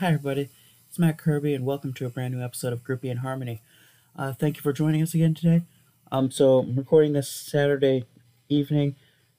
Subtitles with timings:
[0.00, 0.50] Hi, everybody.
[0.90, 3.62] It's Matt Kirby, and welcome to a brand new episode of Groupie and Harmony.
[4.14, 5.62] Uh, thank you for joining us again today.
[6.12, 8.04] Um, so I'm recording this Saturday
[8.50, 8.96] evening.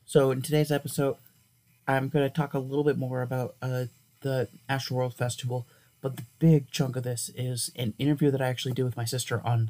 [0.08, 1.18] So in today's episode,
[1.88, 3.86] I'm going to talk a little bit more about uh,
[4.22, 5.68] the Astroworld Festival.
[6.02, 9.06] But the big chunk of this is an interview that I actually did with my
[9.06, 9.70] sister on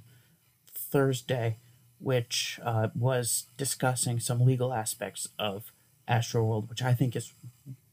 [0.73, 1.57] Thursday,
[1.99, 5.73] which uh, was discussing some legal aspects of
[6.07, 7.33] Astroworld, which I think is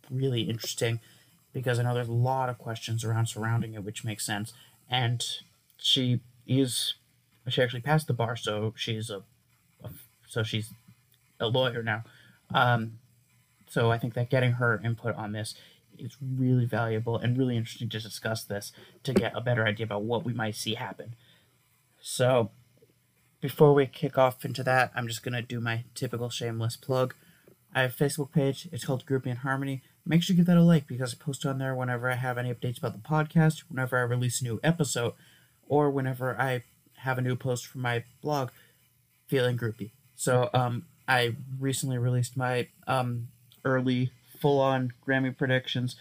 [0.09, 1.01] really interesting
[1.55, 4.52] because I know there's a lot of questions around surrounding it, which makes sense.
[4.91, 5.24] And
[5.79, 6.95] she is
[7.48, 9.23] she actually passed the bar, so she's a,
[10.29, 10.70] so she's
[11.38, 12.05] a lawyer now.
[12.52, 12.98] Um,
[13.69, 15.55] so I think that getting her input on this
[15.98, 18.73] is really valuable and really interesting to discuss this
[19.05, 21.15] to get a better idea about what we might see happen.
[22.01, 22.51] So
[23.41, 27.15] before we kick off into that, I'm just gonna do my typical shameless plug.
[27.74, 28.68] I have a Facebook page.
[28.73, 31.47] It's called Groupie and Harmony make sure you give that a like because I post
[31.47, 34.61] on there whenever I have any updates about the podcast, whenever I release a new
[34.63, 35.15] episode,
[35.69, 36.63] or whenever I
[36.99, 38.51] have a new post from my blog,
[39.27, 39.91] Feeling Groupie.
[40.16, 43.29] So um, I recently released my um,
[43.65, 45.96] early full on Grammy predictions.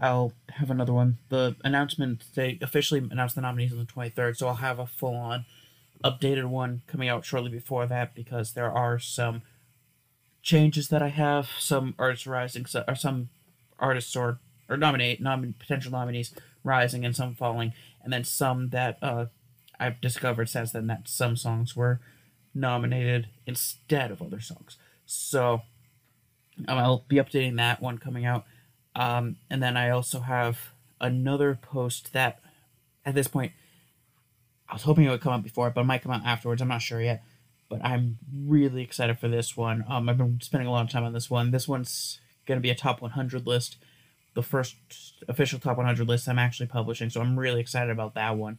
[0.00, 1.18] I'll have another one.
[1.28, 5.16] The announcement, they officially announced the nominees on the 23rd, so I'll have a full
[5.16, 5.44] on
[6.04, 9.42] updated one coming out shortly before that because there are some
[10.42, 13.30] changes that I have, some artists rising, or some
[13.78, 18.98] artists or or nominate nom- potential nominees rising and some falling, and then some that
[19.02, 19.26] uh,
[19.80, 22.00] I've discovered since then that some songs were
[22.54, 24.76] nominated instead of other songs.
[25.06, 25.62] So
[26.66, 28.44] um, I'll be updating that one coming out,
[28.94, 32.40] um, and then I also have another post that
[33.06, 33.52] at this point
[34.68, 36.60] I was hoping it would come out before, but it might come out afterwards.
[36.60, 37.22] I'm not sure yet,
[37.70, 39.84] but I'm really excited for this one.
[39.88, 41.50] Um, I've been spending a lot of time on this one.
[41.50, 43.76] This one's going to be a top 100 list,
[44.34, 44.74] the first
[45.28, 47.10] official top 100 list I'm actually publishing.
[47.10, 48.58] So I'm really excited about that one,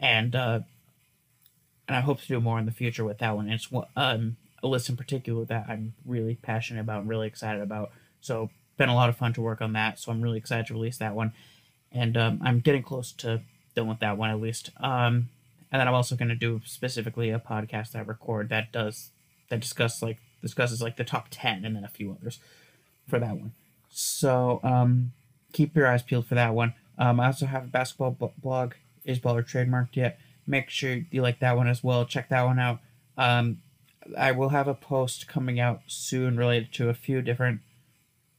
[0.00, 0.60] and uh,
[1.86, 3.50] and I hope to do more in the future with that one.
[3.50, 7.90] It's um, a list in particular that I'm really passionate about, and really excited about.
[8.22, 9.98] So been a lot of fun to work on that.
[9.98, 11.32] So I'm really excited to release that one,
[11.92, 13.42] and um, I'm getting close to
[13.74, 14.70] done with that one at least.
[14.78, 15.28] Um,
[15.70, 19.10] and then I'm also going to do specifically a podcast that I record that does
[19.48, 22.38] that discuss like discusses like the top ten and then a few others
[23.06, 23.52] for that one.
[23.88, 25.12] So um,
[25.52, 26.74] keep your eyes peeled for that one.
[26.98, 28.74] Um, I also have a basketball b- blog.
[29.04, 30.18] Is Baller trademarked yet?
[30.46, 32.04] Make sure you like that one as well.
[32.04, 32.80] Check that one out.
[33.16, 33.58] Um,
[34.16, 37.60] I will have a post coming out soon related to a few different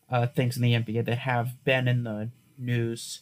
[0.09, 3.21] uh, things in the NBA that have been in the news.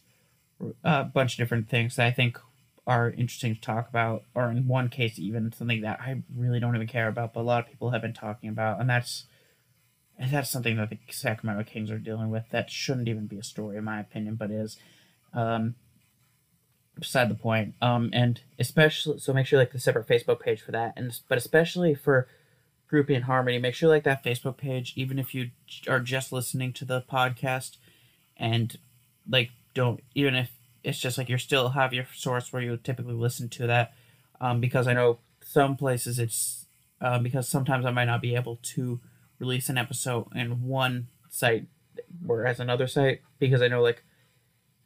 [0.84, 2.40] A bunch of different things that I think
[2.88, 6.76] are interesting to talk about, or in one case, even something that I really don't
[6.76, 9.26] even care about, but a lot of people have been talking about, and that's
[10.18, 12.44] and that's something that the Sacramento Kings are dealing with.
[12.52, 14.78] That shouldn't even be a story, in my opinion, but is.
[15.34, 15.76] Um,
[16.98, 17.76] beside the point.
[17.82, 21.38] Um, and especially so make sure like the separate Facebook page for that, and but
[21.38, 22.28] especially for
[22.92, 25.52] Groupie and Harmony, make sure like that Facebook page, even if you
[25.88, 27.78] are just listening to the podcast,
[28.38, 28.78] and
[29.30, 30.52] like don't even if
[30.84, 33.94] it's just like you're still have your source where you typically listen to that,
[34.40, 36.66] um, because I know some places it's
[37.02, 39.00] um, because sometimes I might not be able to
[39.40, 41.68] release an episode in one site
[42.26, 44.04] whereas another site because I know like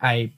[0.02, 0.34] I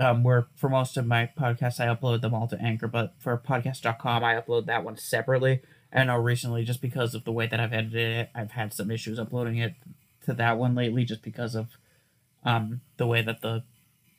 [0.00, 3.36] um where for most of my podcasts I upload them all to Anchor, but for
[3.36, 5.60] podcast.com I upload that one separately.
[5.92, 8.90] I know recently just because of the way that I've edited it, I've had some
[8.90, 9.74] issues uploading it
[10.24, 11.76] to that one lately just because of
[12.44, 13.62] um the way that the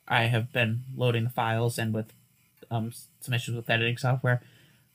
[0.06, 2.12] I have been loading the files and with
[2.70, 4.42] um some issues with editing software.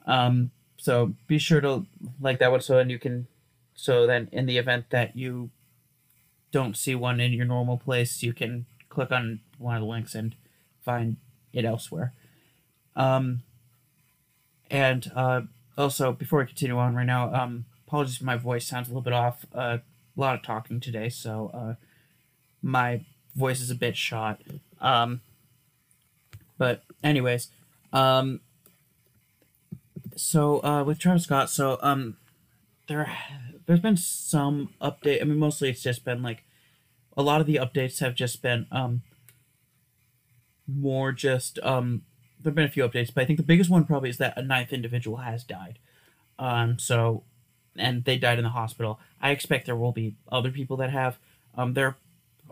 [0.06, 1.86] Um so be sure to
[2.20, 3.28] like that one so and you can
[3.76, 5.50] so then, in the event that you
[6.52, 10.14] don't see one in your normal place, you can click on one of the links
[10.16, 10.36] and
[10.82, 11.18] find
[11.52, 12.14] it elsewhere.
[12.96, 13.42] Um,
[14.70, 15.42] and uh,
[15.78, 19.02] also, before we continue on right now, um, apologies if my voice sounds a little
[19.02, 19.46] bit off.
[19.54, 19.78] Uh,
[20.16, 21.76] a lot of talking today, so uh,
[22.62, 23.02] my
[23.36, 24.42] voice is a bit shot.
[24.80, 25.22] Um,
[26.58, 27.50] but anyways,
[27.92, 28.42] um,
[30.16, 32.18] so uh, with Travis Scott, so um,
[32.88, 33.12] there
[33.66, 35.22] there's been some update.
[35.22, 36.44] I mean, mostly it's just been like
[37.16, 39.04] a lot of the updates have just been um
[40.68, 42.04] more just um
[42.42, 44.42] there've been a few updates, but I think the biggest one probably is that a
[44.42, 45.80] ninth individual has died.
[46.38, 47.24] Um, so
[47.76, 49.00] and they died in the hospital.
[49.22, 51.18] I expect there will be other people that have.
[51.56, 51.96] Um, there,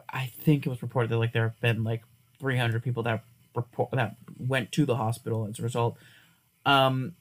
[0.10, 2.04] I think it was reported that like there have been like
[2.40, 3.24] 300 people that
[3.56, 5.98] report that went to the hospital as a result.
[6.66, 7.14] Um,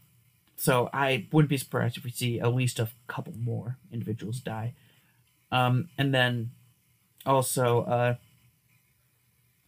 [0.61, 4.75] so I wouldn't be surprised if we see at least a couple more individuals die.
[5.51, 6.51] Um, and then
[7.25, 8.15] also, uh,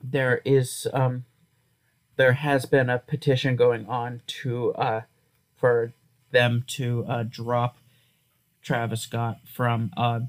[0.03, 1.25] there is um,
[2.17, 5.00] there has been a petition going on to uh,
[5.56, 5.94] for
[6.31, 7.79] them to uh, drop
[8.61, 10.21] Travis Scott from uh,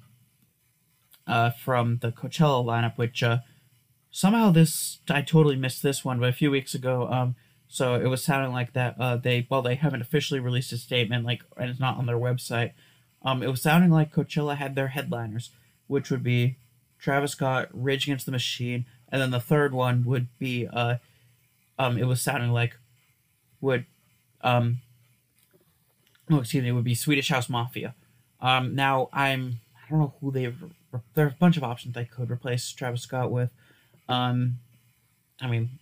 [1.28, 3.40] uh, from the Coachella lineup, which uh,
[4.12, 7.36] somehow this I totally missed this one, but a few weeks ago, um,
[7.74, 11.26] so it was sounding like that uh, they well they haven't officially released a statement
[11.26, 12.74] like and it's not on their website.
[13.24, 15.50] Um, it was sounding like Coachella had their headliners,
[15.88, 16.58] which would be
[17.00, 20.98] Travis Scott, Rage Against the Machine, and then the third one would be uh,
[21.80, 22.78] um, it was sounding like
[23.60, 23.88] would
[24.42, 24.82] um,
[26.30, 27.96] oh excuse me, it would be Swedish House Mafia.
[28.40, 30.54] Um, now I'm I don't know who they
[31.16, 33.50] there are a bunch of options they could replace Travis Scott with.
[34.08, 34.60] Um,
[35.42, 35.80] I mean,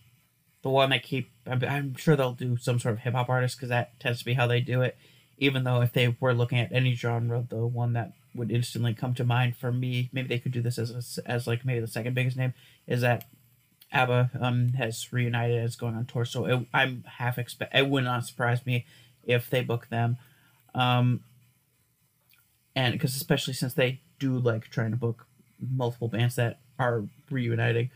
[0.62, 3.68] the one they keep I'm, sure they'll do some sort of hip hop artist because
[3.70, 4.96] that tends to be how they do it.
[5.38, 9.14] Even though if they were looking at any genre, the one that would instantly come
[9.14, 11.86] to mind for me, maybe they could do this as a, as like maybe the
[11.86, 12.54] second biggest name
[12.86, 13.24] is that
[13.92, 16.24] ABBA um has reunited as going on tour.
[16.24, 18.86] So it, I'm half expect it would not surprise me
[19.24, 20.16] if they book them,
[20.74, 21.20] um,
[22.74, 25.26] and because especially since they do like trying to book
[25.60, 27.90] multiple bands that are reuniting.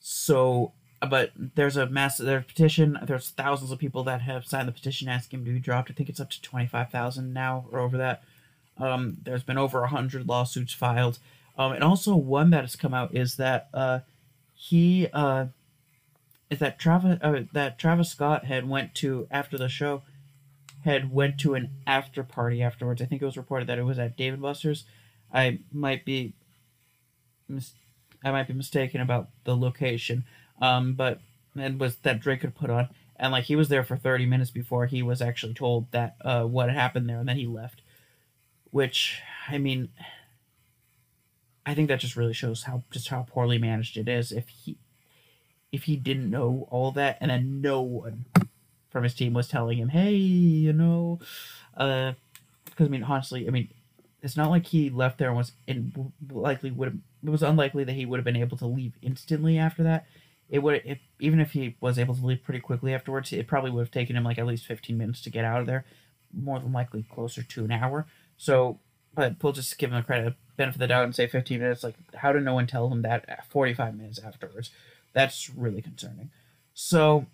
[0.00, 0.72] So,
[1.08, 2.98] but there's a mass there's a petition.
[3.02, 5.90] There's thousands of people that have signed the petition asking him to be dropped.
[5.90, 8.22] I think it's up to twenty five thousand now or over that.
[8.78, 11.18] Um, there's been over hundred lawsuits filed.
[11.58, 14.00] Um, and also one that has come out is that uh,
[14.54, 15.46] he uh,
[16.48, 20.02] is that Travis uh, that Travis Scott had went to after the show
[20.84, 23.02] had went to an after party afterwards.
[23.02, 24.84] I think it was reported that it was at Dave & Buster's.
[25.32, 26.32] I might be
[27.48, 27.74] mis-
[28.24, 30.24] I might be mistaken about the location.
[30.60, 31.20] Um, but
[31.56, 34.50] it was that Drake had put on, and like he was there for thirty minutes
[34.50, 37.82] before he was actually told that uh what had happened there, and then he left.
[38.70, 39.88] Which I mean,
[41.66, 44.32] I think that just really shows how just how poorly managed it is.
[44.32, 44.76] If he
[45.72, 48.26] if he didn't know all that, and then no one
[48.90, 51.20] from his team was telling him, "Hey, you know,"
[51.76, 52.12] uh,
[52.64, 53.68] because I mean, honestly, I mean,
[54.22, 57.00] it's not like he left there and was in likely would.
[57.24, 60.06] It was unlikely that he would have been able to leave instantly after that.
[60.50, 63.82] It would even if he was able to leave pretty quickly afterwards, it probably would
[63.82, 65.84] have taken him like at least fifteen minutes to get out of there.
[66.32, 68.06] More than likely, closer to an hour.
[68.36, 68.78] So,
[69.14, 71.82] but we'll just give him the credit benefit of the doubt and say 15 minutes.
[71.82, 74.70] Like, how did no one tell him that 45 minutes afterwards?
[75.12, 76.30] That's really concerning.
[76.74, 77.26] So,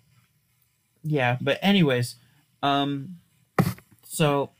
[1.03, 1.37] yeah.
[1.39, 2.15] But anyways,
[2.63, 3.17] um,
[4.03, 4.51] so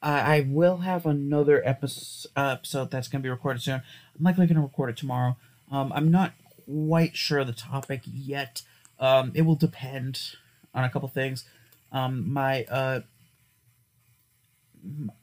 [0.00, 3.82] I, I will have another episode, uh, episode that's going to be recorded soon.
[4.18, 5.36] I'm likely going to record it tomorrow.
[5.70, 6.32] Um, I'm not
[6.70, 8.62] quite sure of the topic yet.
[8.98, 10.36] Um, it will depend
[10.74, 11.44] on a couple things.
[11.92, 13.00] Um, my uh,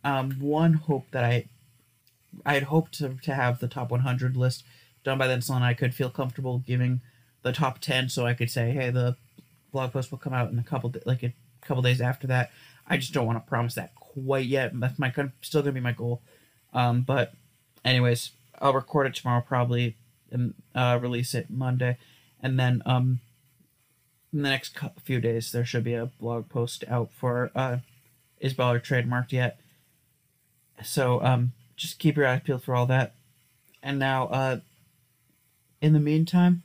[0.03, 1.45] um, one hope that I
[2.45, 4.63] I had hoped to, to have the top 100 list
[5.03, 7.01] done by then, so I could feel comfortable giving
[7.41, 9.15] the top 10, so I could say, hey, the
[9.71, 12.51] blog post will come out in a couple like a couple days after that.
[12.85, 14.71] I just don't want to promise that quite yet.
[14.73, 16.21] That's my still gonna be my goal.
[16.73, 17.33] Um, but
[17.85, 19.95] anyways, I'll record it tomorrow probably
[20.31, 21.97] and uh, release it Monday,
[22.41, 23.19] and then um,
[24.33, 27.77] in the next few days there should be a blog post out for uh,
[28.39, 29.59] is Baller trademarked yet.
[30.83, 33.13] So um, just keep your eyes peeled for all that.
[33.81, 34.59] And now, uh,
[35.81, 36.63] in the meantime,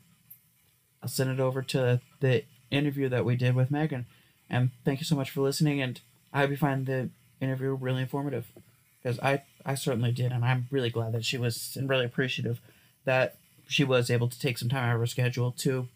[1.03, 4.07] I'll send it over to the interview that we did with Meaghan.
[4.49, 5.81] And thank you so much for listening.
[5.81, 6.01] And
[6.33, 7.11] I hope you find the
[7.41, 8.47] interview really informative
[9.03, 10.33] because I, I certainly did.
[10.33, 12.61] And I'm really glad that she was and really appreciative
[13.05, 15.89] that she was able to take some time out of her schedule to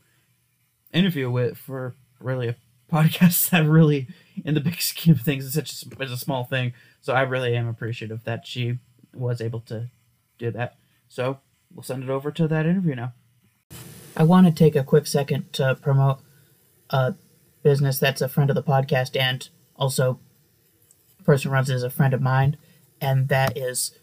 [0.93, 2.57] interview with for really a
[2.93, 4.09] podcast that really,
[4.45, 6.73] in the big scheme of things, is such a, is a small thing.
[7.01, 8.79] So I really am appreciative that she
[9.15, 9.89] was able to
[10.39, 10.77] do that.
[11.09, 11.39] So
[11.75, 13.13] we'll send it over to that interview now.
[14.17, 16.19] I want to take a quick second to promote
[16.91, 17.15] a
[17.63, 20.19] business that's a friend of the podcast and also
[21.27, 22.57] person runs it is a friend of mine,
[23.01, 23.99] and that is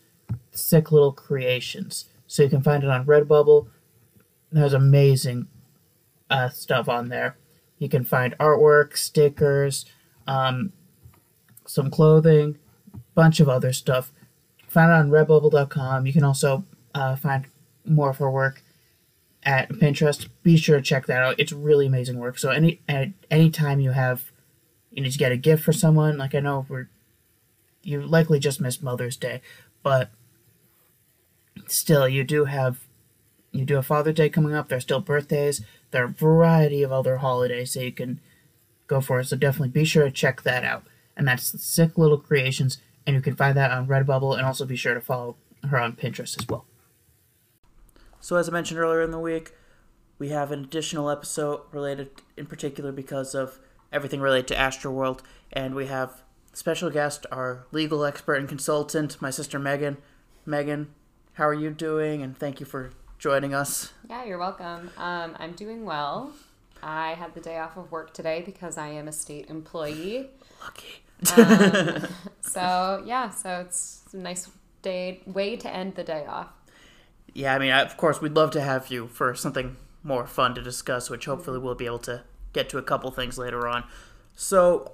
[0.52, 2.06] Sick Little Creations.
[2.34, 3.68] So you can find it on Redbubble.
[4.52, 5.50] There's amazing
[6.32, 7.38] uh, stuff on there.
[7.78, 9.86] You can find artwork, stickers,
[10.26, 10.74] um,
[11.68, 12.58] some clothing,
[13.14, 14.12] bunch of other stuff.
[14.68, 16.08] Find it on redbubble.com.
[16.08, 17.46] You can also uh, find
[17.86, 18.64] more of her work
[19.44, 20.28] at Pinterest.
[20.42, 21.36] Be sure to check that out.
[21.38, 22.40] It's really amazing work.
[22.40, 24.32] So any at any time you have
[24.90, 26.90] you need to get a gift for someone, like I know we're
[27.84, 29.40] you likely just missed Mother's Day,
[29.84, 30.10] but
[31.68, 32.80] still you do have
[33.52, 34.70] you do have Father's Day coming up.
[34.70, 35.62] There's still birthdays.
[35.92, 38.20] There are a variety of other holidays that you can
[38.88, 39.20] go for.
[39.20, 40.86] It, so definitely be sure to check that out.
[41.16, 44.76] And that's Sick Little Creations and you can find that on Redbubble and also be
[44.76, 45.36] sure to follow
[45.70, 46.66] her on Pinterest as well.
[48.20, 49.52] So as I mentioned earlier in the week,
[50.18, 53.60] we have an additional episode related in particular because of
[53.92, 55.20] everything related to Astroworld,
[55.52, 59.98] and we have special guest, our legal expert and consultant, my sister Meaghan.
[60.48, 60.88] Meaghan,
[61.34, 62.22] how are you doing?
[62.22, 63.94] And thank you for joining us.
[64.10, 64.92] Yeah, you're welcome.
[64.98, 66.32] Um, I'm doing well.
[66.82, 70.30] I had the day off of work today because I am a state employee.
[70.62, 71.04] Lucky.
[71.38, 72.08] Um,
[72.42, 74.50] so yeah, so it's a nice
[74.82, 76.50] day way to end the day off.
[77.34, 80.62] Yeah, I mean, of course, we'd love to have you for something more fun to
[80.62, 83.86] discuss, which hopefully we'll be able to get to a couple things later on.
[84.36, 84.92] So,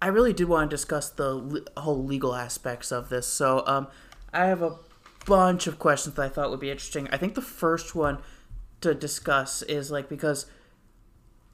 [0.00, 3.26] I really did want to discuss the le- whole legal aspects of this.
[3.26, 3.88] So, um,
[4.32, 4.76] I have a
[5.26, 7.08] bunch of questions that I thought would be interesting.
[7.10, 8.18] I think the first one
[8.80, 10.46] to discuss is like because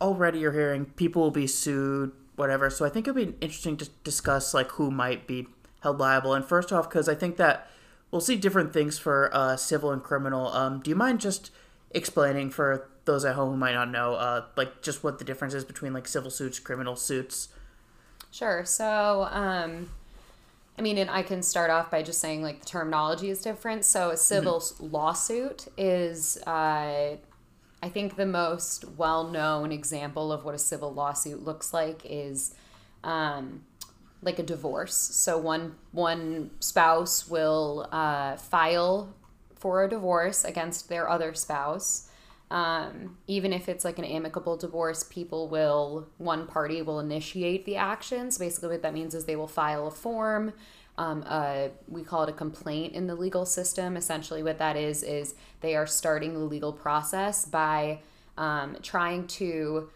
[0.01, 2.71] already you're hearing people will be sued, whatever.
[2.71, 5.49] So, I think it'd be interesting to discuss like who might be
[5.81, 6.35] held liable.
[6.35, 7.69] And first off, because I think that
[8.11, 10.49] we'll see different things for uh, civil and criminal.
[10.49, 11.51] Um, do you mind just
[11.91, 15.55] explaining for those at home who might not know, uh, like just what the difference
[15.55, 17.49] is between like civil suits, criminal suits?
[18.31, 18.65] Sure.
[18.65, 19.91] So, um,
[20.79, 23.85] I mean, and I can start off by just saying like the terminology is different.
[23.85, 27.17] So, a civil lawsuit is, uh,
[27.83, 32.55] I think, the most well known example of what a civil lawsuit looks like is
[33.05, 33.65] um,
[34.21, 34.97] like a divorce.
[34.97, 39.15] So, one one spouse will uh, file
[39.55, 42.06] for a divorce against their other spouse.
[42.51, 47.77] Um, even if it's like an amicable divorce, people will, one party will initiate the
[47.77, 48.39] actions.
[48.39, 50.53] Basically, what that means is they will file a form.
[50.99, 51.25] Um,
[51.89, 53.97] we call it a complaint in the legal system.
[53.97, 57.99] Essentially, what that is, is they are starting the legal process by
[58.39, 59.91] um, trying to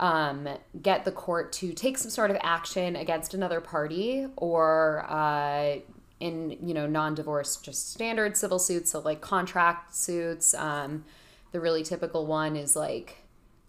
[0.00, 0.48] um,
[0.82, 5.76] get the court to take some sort of action against another party or uh,
[6.18, 11.04] in you know non-divorce just standard civil suits so like contract suits um,
[11.52, 13.18] the really typical one is like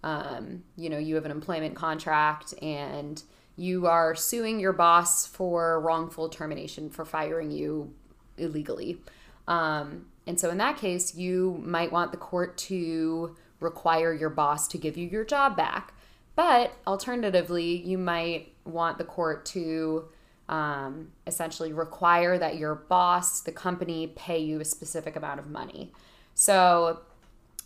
[0.04, 3.22] um, you know you have an employment contract and
[3.56, 7.94] you are suing your boss for wrongful termination for firing you
[8.38, 9.00] illegally.
[9.48, 14.68] Um, and so in that case you might want the court to require your boss
[14.70, 15.94] to give you your job back.
[16.36, 20.06] But alternatively you might want the court to
[20.50, 25.92] um, essentially require that your boss the company pay you a specific amount of money.
[26.34, 27.02] So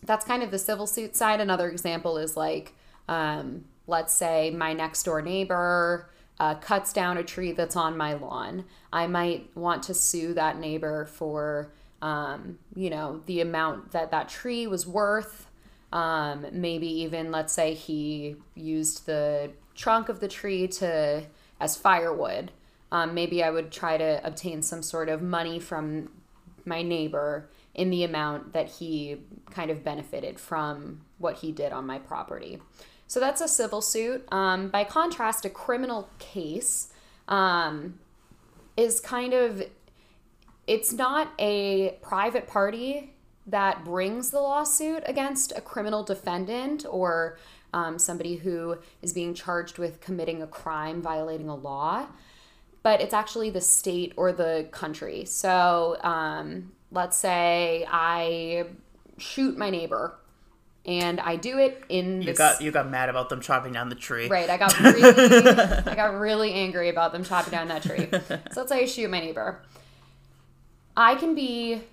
[0.04, 1.39] that's kind of the civil suit side.
[1.39, 2.74] Another example is like,
[3.08, 8.13] um, let's say my next door neighbor uh, cuts down a tree that's on my
[8.13, 8.66] lawn.
[8.94, 14.30] I might want to sue that neighbor for, um, you know, the amount that that
[14.30, 15.48] tree was worth.
[15.92, 21.24] Um, maybe even let's say he used the trunk of the tree to
[21.60, 22.51] as firewood.
[22.92, 26.10] Um, maybe I would try to obtain some sort of money from
[26.66, 31.86] my neighbor in the amount that he kind of benefited from what he did on
[31.86, 32.60] my property.
[33.06, 34.26] So that's a civil suit.
[34.34, 36.92] Um, by contrast, a criminal case
[37.28, 38.00] um,
[38.76, 39.64] is kind of,
[40.66, 43.14] it's not a private party
[43.46, 47.38] that brings the lawsuit against a criminal defendant or
[47.74, 52.08] um, somebody who is being charged with committing a crime, violating a law,
[52.84, 55.24] but it's actually the state or the country.
[55.26, 58.65] So um, let's say I
[59.17, 60.17] shoot my neighbor
[60.86, 63.96] and I do it in You got you got mad about them chopping down the
[63.96, 64.27] tree.
[64.27, 68.08] Right, I got really I got really angry about them chopping down that tree.
[68.51, 69.62] So let's say I shoot my neighbor.
[70.96, 71.84] I can be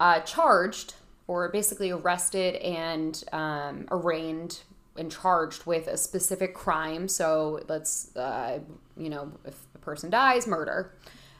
[0.00, 0.94] uh, charged
[1.26, 4.60] or basically arrested and um, arraigned
[4.96, 7.08] and charged with a specific crime.
[7.08, 8.60] So let's, uh,
[8.96, 10.94] you know, if a person dies, murder.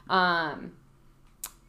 [0.09, 0.73] Um,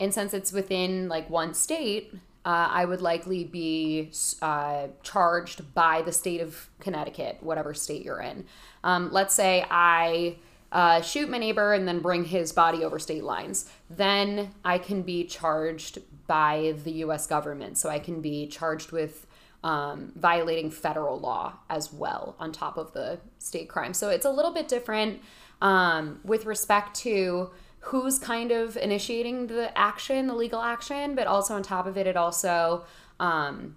[0.00, 2.14] and since it's within like one state,
[2.44, 8.20] uh, I would likely be uh, charged by the state of Connecticut, whatever state you're
[8.20, 8.46] in.
[8.84, 10.36] Um, let's say I
[10.70, 13.70] uh, shoot my neighbor and then bring his body over state lines.
[13.90, 17.78] Then I can be charged by the US government.
[17.78, 19.26] So I can be charged with
[19.64, 23.92] um, violating federal law as well on top of the state crime.
[23.92, 25.20] So it's a little bit different
[25.60, 27.50] um, with respect to
[27.88, 32.06] who's kind of initiating the action, the legal action, but also on top of it,
[32.06, 32.84] it also
[33.18, 33.76] um,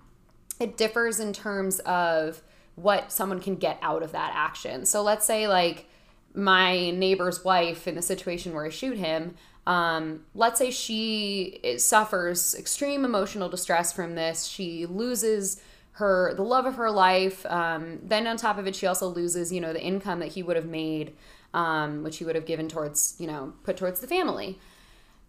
[0.59, 2.41] it differs in terms of
[2.75, 4.85] what someone can get out of that action.
[4.85, 5.85] So let's say like
[6.33, 9.35] my neighbor's wife in the situation where I shoot him.
[9.65, 14.45] Um, let's say she suffers extreme emotional distress from this.
[14.45, 15.61] She loses
[15.93, 17.45] her the love of her life.
[17.45, 20.43] Um, then on top of it, she also loses you know the income that he
[20.43, 21.13] would have made
[21.53, 24.59] um, which he would have given towards, you know, put towards the family.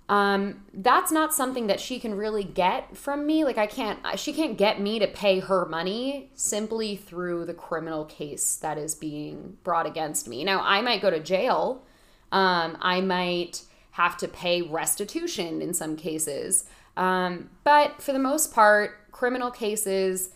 [0.09, 3.45] um, that's not something that she can really get from me.
[3.45, 8.05] Like I can't, she can't get me to pay her money simply through the criminal
[8.05, 10.45] case that is being brought against me.
[10.45, 11.85] Now I might go to jail.
[12.31, 13.62] Um, I might
[13.93, 16.64] have to pay restitution in some cases.
[16.97, 20.31] Um, but for the most part, criminal cases,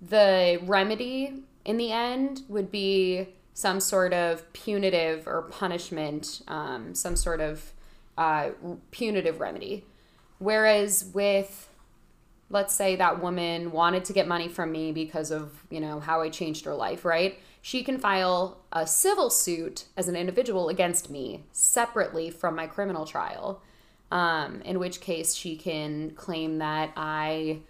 [0.00, 7.16] the remedy in the end would be some sort of punitive or punishment, um, some
[7.16, 7.72] sort of
[8.16, 8.50] uh,
[8.90, 9.84] punitive remedy.
[10.38, 11.68] Whereas with,
[12.50, 16.20] let's say that woman wanted to get money from me because of, you know, how
[16.20, 17.38] I changed her life, right?
[17.60, 23.06] She can file a civil suit as an individual against me separately from my criminal
[23.06, 23.62] trial.
[24.10, 27.60] Um, in which case she can claim that I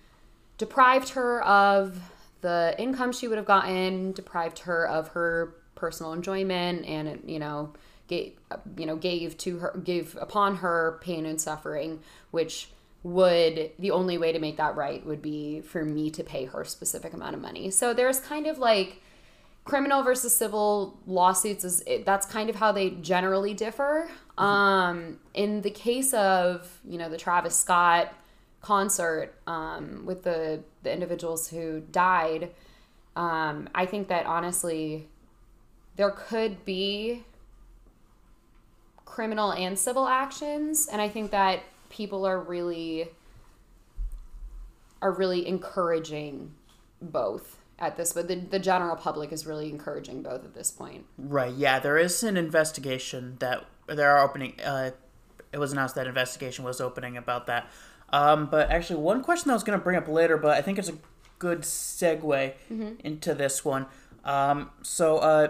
[0.59, 2.01] deprived her of
[2.41, 7.41] the income she would have gotten, deprived her of her personal enjoyment, and it, you
[7.41, 7.73] know
[8.13, 8.33] gave
[8.77, 12.69] you know gave to her gave upon her pain and suffering which
[13.03, 16.65] would the only way to make that right would be for me to pay her
[16.65, 19.01] specific amount of money so there's kind of like
[19.65, 24.45] criminal versus civil lawsuits is that's kind of how they generally differ mm-hmm.
[24.45, 28.13] um in the case of you know the travis scott
[28.61, 32.51] concert um with the the individuals who died
[33.17, 35.09] um i think that honestly
[35.97, 37.25] there could be
[39.05, 43.09] criminal and civil actions and i think that people are really
[45.03, 46.53] are really encouraging
[47.01, 51.05] both at this but the, the general public is really encouraging both at this point.
[51.19, 54.93] Right yeah there is an investigation that there are opening uh,
[55.53, 57.71] it was announced that investigation was opening about that.
[58.11, 60.63] Um, but actually one question that i was going to bring up later but i
[60.63, 60.97] think it's a
[61.39, 62.93] good segue mm-hmm.
[63.01, 63.87] into this one.
[64.25, 65.49] Um, so uh,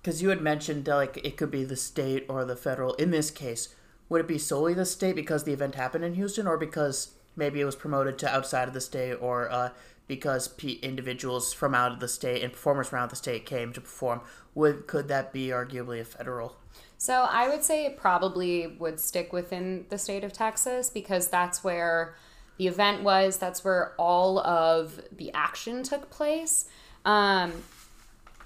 [0.00, 2.94] because you had mentioned like it could be the state or the federal.
[2.94, 3.74] In this case,
[4.08, 7.60] would it be solely the state because the event happened in Houston, or because maybe
[7.60, 9.70] it was promoted to outside of the state, or uh,
[10.06, 13.46] because p- individuals from out of the state and performers from out of the state
[13.46, 14.20] came to perform?
[14.54, 16.56] Would could that be arguably a federal?
[16.98, 21.64] So I would say it probably would stick within the state of Texas because that's
[21.64, 22.14] where
[22.58, 23.38] the event was.
[23.38, 26.66] That's where all of the action took place.
[27.06, 27.52] Um,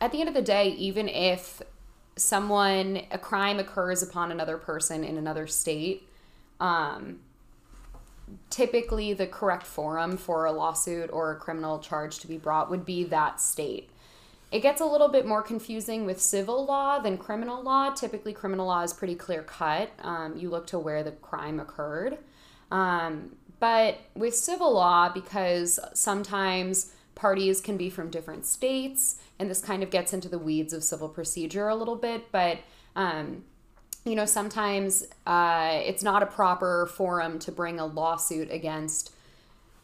[0.05, 1.63] at the end of the day, even if
[2.17, 6.07] someone a crime occurs upon another person in another state,
[6.61, 7.21] um,
[8.51, 12.85] typically the correct forum for a lawsuit or a criminal charge to be brought would
[12.85, 13.89] be that state.
[14.53, 17.89] It gets a little bit more confusing with civil law than criminal law.
[17.89, 19.91] Typically, criminal law is pretty clear cut.
[20.03, 22.19] Um, you look to where the crime occurred.
[22.71, 29.61] Um, but with civil law, because sometimes parties can be from different states, and this
[29.61, 32.59] kind of gets into the weeds of civil procedure a little bit, but
[32.97, 33.45] um,
[34.05, 39.15] you know, sometimes uh, it's not a proper forum to bring a lawsuit against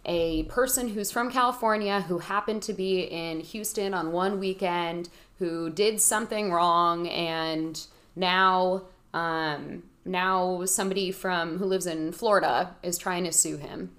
[0.05, 5.09] a person who's from California who happened to be in Houston on one weekend
[5.39, 7.87] who did something wrong and
[8.17, 8.83] now
[9.13, 13.91] um, now somebody from who lives in Florida is trying to sue him.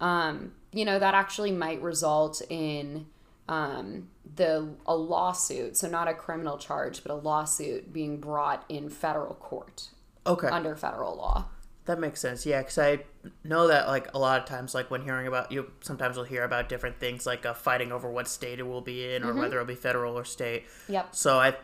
[0.00, 3.06] Um, you know that actually might result in
[3.48, 8.88] um, the a lawsuit, so not a criminal charge, but a lawsuit being brought in
[8.88, 9.88] federal court.
[10.26, 10.48] Okay.
[10.48, 11.46] Under federal law.
[11.86, 12.44] That makes sense.
[12.44, 12.98] Yeah, because I
[13.44, 16.44] know that like a lot of times, like when hearing about you, sometimes we'll hear
[16.44, 19.38] about different things, like uh, fighting over what state it will be in, or mm-hmm.
[19.38, 20.66] whether it'll be federal or state.
[20.88, 21.14] Yep.
[21.14, 21.56] So I,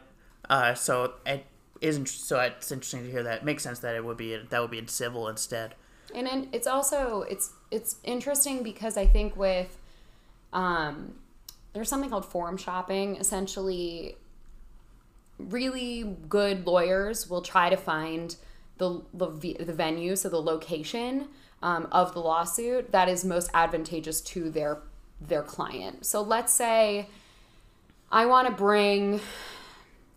[0.48, 1.44] uh, so it
[1.82, 2.08] isn't.
[2.08, 3.40] So it's interesting to hear that.
[3.40, 5.74] It makes sense that it would be that would be in civil instead.
[6.14, 9.76] And then it's also it's it's interesting because I think with,
[10.54, 11.16] um,
[11.74, 13.16] there's something called forum shopping.
[13.16, 14.16] Essentially,
[15.38, 18.36] really good lawyers will try to find
[18.78, 21.28] the the, the venue, so the location
[21.62, 24.78] um, of the lawsuit that is most advantageous to their
[25.20, 26.06] their client.
[26.06, 27.08] So let's say
[28.10, 29.20] I want to bring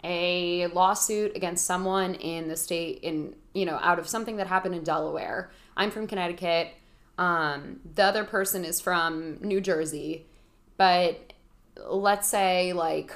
[0.04, 4.76] a lawsuit against someone in the state in you know out of something that happened
[4.76, 5.50] in Delaware.
[5.76, 6.70] I'm from Connecticut.
[7.18, 10.26] Um, the other person is from New Jersey,
[10.78, 11.27] but
[11.86, 13.12] let's say like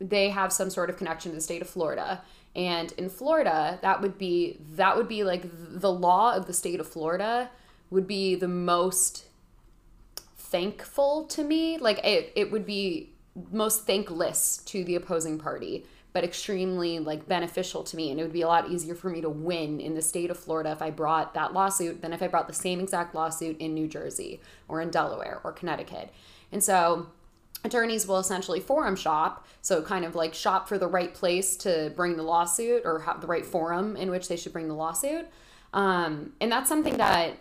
[0.00, 2.22] they have some sort of connection to the state of Florida.
[2.54, 6.80] And in Florida that would be that would be like the law of the state
[6.80, 7.50] of Florida
[7.90, 9.24] would be the most
[10.36, 11.78] thankful to me.
[11.78, 13.10] Like it, it would be
[13.52, 18.10] most thankless to the opposing party but extremely like beneficial to me.
[18.10, 20.38] And it would be a lot easier for me to win in the state of
[20.38, 23.74] Florida if I brought that lawsuit than if I brought the same exact lawsuit in
[23.74, 26.12] New Jersey or in Delaware or Connecticut.
[26.50, 27.08] And so
[27.64, 31.92] attorneys will essentially forum shop so kind of like shop for the right place to
[31.96, 35.26] bring the lawsuit or have the right forum in which they should bring the lawsuit
[35.72, 37.36] Um, and that's something that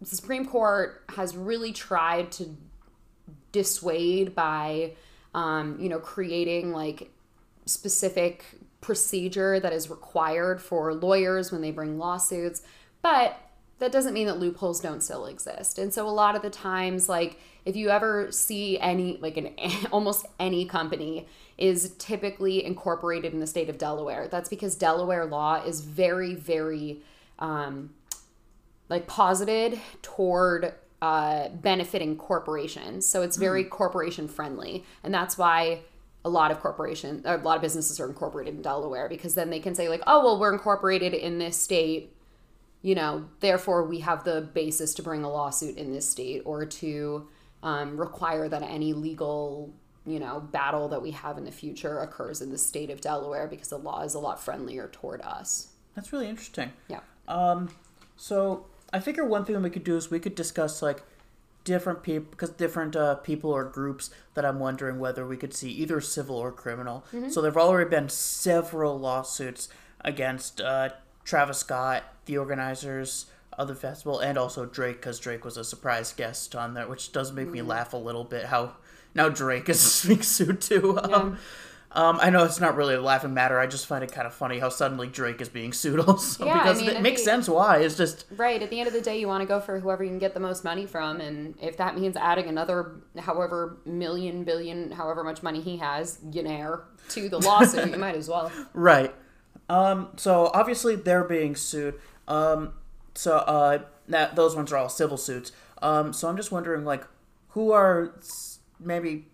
[0.00, 2.56] the Supreme Court has really tried to
[3.52, 4.92] dissuade by,
[5.34, 7.10] um, you know, creating like
[7.64, 8.44] specific
[8.80, 12.62] procedure that is required for lawyers when they bring lawsuits.
[13.02, 13.38] But
[13.78, 15.78] that doesn't mean that loopholes don't still exist.
[15.78, 19.50] And so a lot of the times, like if you ever see any, like an
[19.92, 21.26] almost any company
[21.58, 24.28] is typically incorporated in the state of Delaware.
[24.28, 27.02] That's because Delaware law is very, very
[27.38, 27.90] um,
[28.88, 33.06] like posited toward uh, benefiting corporations.
[33.06, 33.70] So it's very mm.
[33.70, 35.80] corporation friendly, and that's why
[36.24, 39.60] a lot of corporation, a lot of businesses are incorporated in Delaware because then they
[39.60, 42.12] can say like, oh well, we're incorporated in this state
[42.82, 46.64] you know, therefore we have the basis to bring a lawsuit in this state or
[46.64, 47.26] to
[47.66, 49.74] um, require that any legal,
[50.06, 53.48] you know, battle that we have in the future occurs in the state of Delaware
[53.48, 55.72] because the law is a lot friendlier toward us.
[55.96, 56.72] That's really interesting.
[56.86, 57.00] Yeah.
[57.26, 57.70] Um,
[58.16, 61.02] so I figure one thing we could do is we could discuss like
[61.64, 65.72] different people because different uh, people or groups that I'm wondering whether we could see
[65.72, 67.04] either civil or criminal.
[67.12, 67.30] Mm-hmm.
[67.30, 69.68] So there've already been several lawsuits
[70.02, 70.90] against uh,
[71.24, 73.26] Travis Scott, the organizers
[73.56, 77.12] of the festival, and also Drake, because Drake was a surprise guest on there, which
[77.12, 77.54] does make mm-hmm.
[77.54, 78.46] me laugh a little bit.
[78.46, 78.76] How
[79.14, 80.98] now Drake is being sued too.
[81.08, 81.16] Yeah.
[81.16, 81.38] Um,
[81.96, 83.58] um, I know it's not really a laughing matter.
[83.58, 86.58] I just find it kind of funny how suddenly Drake is being sued also yeah,
[86.58, 87.78] because I mean, it makes the, sense why.
[87.78, 90.04] It's just right at the end of the day, you want to go for whoever
[90.04, 94.44] you can get the most money from, and if that means adding another however million
[94.44, 98.52] billion, however much money he has, Yenair, to the lawsuit, you might as well.
[98.74, 99.14] Right.
[99.68, 101.94] Um, so obviously they're being sued.
[102.28, 102.74] Um,
[103.16, 105.52] so uh, that those ones are all civil suits.
[105.82, 107.04] Um, so I'm just wondering, like,
[107.48, 108.14] who are
[108.78, 109.26] maybe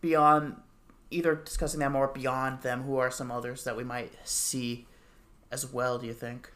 [0.00, 0.56] beyond
[1.10, 2.82] either discussing them or beyond them?
[2.82, 4.86] Who are some others that we might see
[5.50, 5.98] as well?
[5.98, 6.50] Do you think?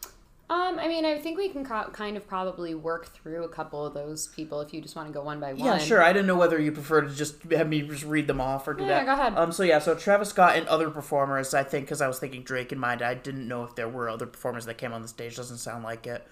[0.49, 3.85] Um, I mean, I think we can co- kind of probably work through a couple
[3.85, 5.65] of those people if you just want to go one by one.
[5.65, 6.03] Yeah, sure.
[6.03, 8.73] I didn't know whether you prefer to just have me just read them off or
[8.73, 9.05] do yeah, that.
[9.05, 9.33] go ahead.
[9.35, 11.53] Um, so yeah, so Travis Scott and other performers.
[11.53, 14.09] I think because I was thinking Drake in mind, I didn't know if there were
[14.09, 15.37] other performers that came on the stage.
[15.37, 16.27] Doesn't sound like it.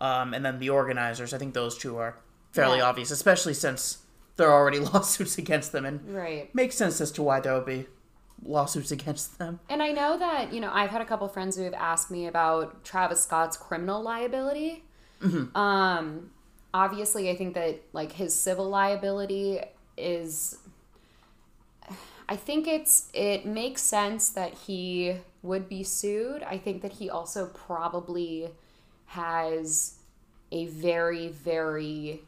[0.00, 1.32] Um, and then the organizers.
[1.32, 2.18] I think those two are
[2.52, 2.84] fairly yeah.
[2.84, 3.98] obvious, especially since
[4.36, 7.66] there are already lawsuits against them, and right makes sense as to why there would
[7.66, 7.86] be
[8.42, 9.60] lawsuits against them.
[9.68, 12.26] And I know that, you know, I've had a couple friends who have asked me
[12.26, 14.84] about Travis Scott's criminal liability.
[15.22, 15.56] Mm-hmm.
[15.56, 16.30] Um,
[16.74, 19.60] obviously, I think that, like, his civil liability
[19.96, 20.58] is.
[22.28, 26.42] I think it's it makes sense that he would be sued.
[26.42, 28.50] I think that he also probably
[29.06, 29.94] has
[30.52, 32.22] a very very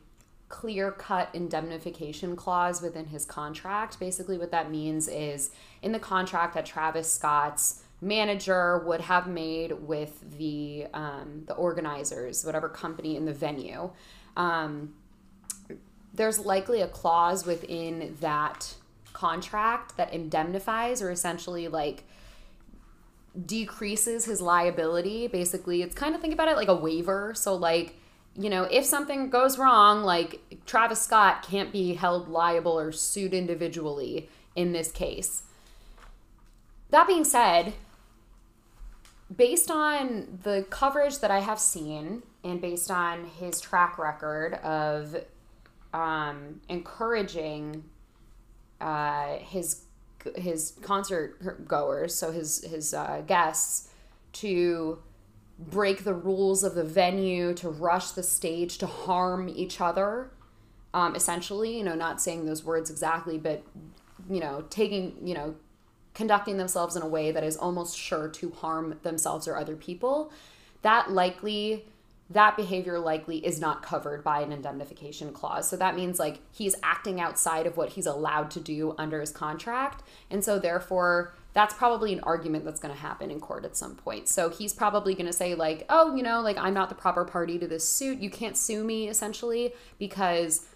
[0.49, 4.01] clear cut indemnification clause within his contract.
[4.01, 5.51] Basically, what that means is
[5.83, 12.45] in the contract that Travis Scott's manager would have made with the um, the organizers,
[12.45, 13.91] whatever company in the venue.
[14.37, 14.95] Um,
[16.15, 18.75] there's likely a clause within that
[19.13, 22.05] contract that indemnifies or essentially like
[23.47, 25.27] decreases his liability.
[25.27, 27.33] Basically, it's kind of think about it like a waiver.
[27.35, 27.97] So like
[28.39, 33.35] you know, if something goes wrong, like Travis Scott can't be held liable or sued
[33.35, 35.43] individually in this case.
[36.91, 37.75] That being said,
[39.35, 45.17] based on the coverage that I have seen and based on his track record of
[45.93, 47.85] um, encouraging
[48.81, 49.83] uh, his
[50.37, 53.89] his concert goers, so his his uh, guests,
[54.35, 54.99] to
[55.59, 60.31] break the rules of the venue, to rush the stage, to harm each other.
[60.95, 63.63] Um, essentially, you know, not saying those words exactly, but
[64.31, 65.55] you know, taking, you know,
[66.15, 70.33] conducting themselves in a way that is almost sure to harm themselves or other people.
[70.83, 71.87] That likely
[72.31, 75.69] that behavior likely is not covered by an indemnification clause.
[75.69, 79.31] So that means like he's acting outside of what he's allowed to do under his
[79.31, 80.03] contract.
[80.31, 83.97] And so therefore that's probably an argument that's going to happen in court at some
[83.97, 84.29] point.
[84.29, 87.25] So he's probably going to say like, "Oh, you know, like I'm not the proper
[87.25, 88.19] party to this suit.
[88.19, 90.67] You can't sue me essentially because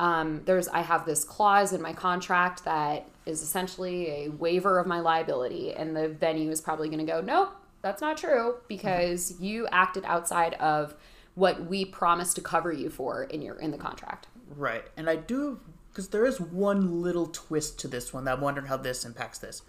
[0.00, 4.86] um, there's I have this clause in my contract that is essentially a waiver of
[4.86, 9.40] my liability." And the venue is probably going to go, "Nope, that's not true because
[9.40, 10.94] you acted outside of
[11.34, 14.84] what we promised to cover you for in your in the contract." Right.
[14.96, 18.66] And I do because there is one little twist to this one that I'm wondering
[18.66, 19.62] how this impacts this.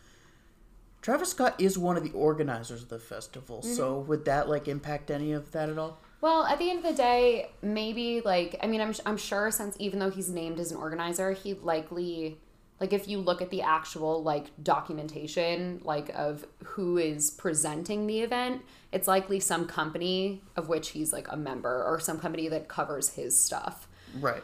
[1.02, 3.74] Travis Scott is one of the organizers of the festival, mm-hmm.
[3.74, 5.97] so would that like impact any of that at all?
[6.21, 9.76] Well, at the end of the day, maybe like I mean, I'm I'm sure since
[9.80, 12.38] even though he's named as an organizer, he likely
[12.82, 18.20] like if you look at the actual like documentation like of who is presenting the
[18.22, 22.67] event it's likely some company of which he's like a member or some company that
[22.67, 23.88] covers his stuff
[24.20, 24.44] Right.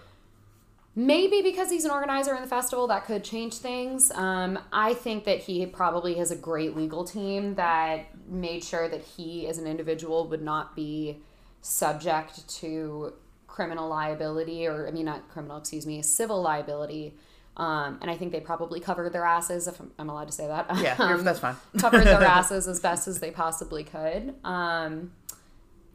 [0.96, 5.26] maybe because he's an organizer in the festival that could change things um, i think
[5.26, 9.68] that he probably has a great legal team that made sure that he as an
[9.68, 11.18] individual would not be
[11.62, 13.14] subject to
[13.48, 17.16] criminal liability or i mean not criminal excuse me civil liability
[17.58, 20.48] um, and i think they probably covered their asses if i'm, I'm allowed to say
[20.48, 21.56] that Yeah, Um, that's fine.
[21.80, 24.34] covered their asses as best as they possibly could.
[24.46, 25.12] Um,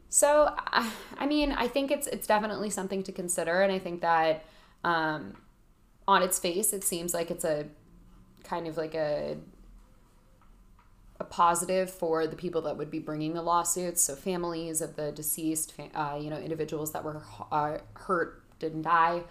[0.09, 4.01] so, I, I mean, I think it's it's definitely something to consider, and I think
[4.01, 4.45] that
[4.83, 5.33] um,
[6.07, 7.65] on its face, it seems like it's a
[8.43, 9.37] kind of like a
[11.19, 14.03] a positive for the people that would be bringing the lawsuits.
[14.03, 19.23] So, families of the deceased, uh, you know, individuals that were uh, hurt didn't die,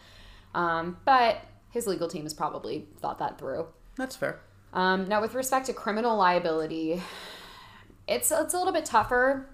[0.54, 3.66] um, but his legal team has probably thought that through.
[3.96, 4.40] That's fair.
[4.72, 7.02] Um, now, with respect to criminal liability,
[8.06, 9.48] it's it's a little bit tougher.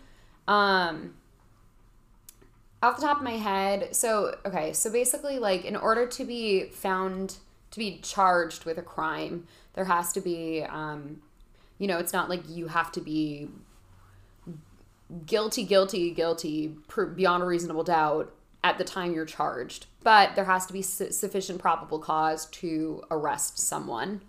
[0.46, 1.14] Um,
[2.82, 6.64] off the top of my head, so okay, so basically, like in order to be
[6.66, 7.36] found
[7.70, 11.20] to be charged with a crime, there has to be, um,
[11.78, 13.48] you know, it's not like you have to be
[15.26, 16.76] guilty, guilty, guilty
[17.14, 18.32] beyond a reasonable doubt
[18.64, 23.02] at the time you're charged, but there has to be su- sufficient probable cause to
[23.10, 24.22] arrest someone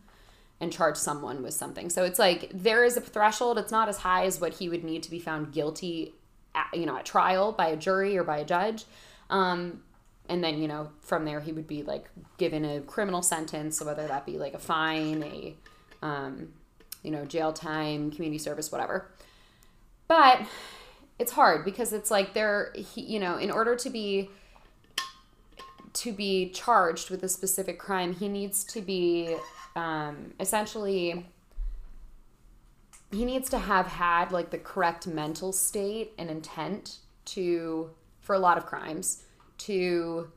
[0.59, 1.89] and charge someone with something.
[1.89, 3.57] So it's like there is a threshold.
[3.57, 6.13] It's not as high as what he would need to be found guilty,
[6.53, 8.85] at, you know, at trial by a jury or by a judge.
[9.29, 9.83] Um,
[10.29, 13.85] and then you know from there he would be like given a criminal sentence, so
[13.85, 15.55] whether that be like a fine, a
[16.05, 16.53] um,
[17.03, 19.09] you know jail time, community service, whatever.
[20.07, 20.41] But
[21.17, 24.29] it's hard because it's like there, he, you know, in order to be
[25.93, 29.35] to be charged with a specific crime, he needs to be
[29.75, 31.25] um, essentially
[33.11, 38.39] he needs to have had like the correct mental state and intent to for a
[38.39, 39.23] lot of crimes
[39.57, 40.31] to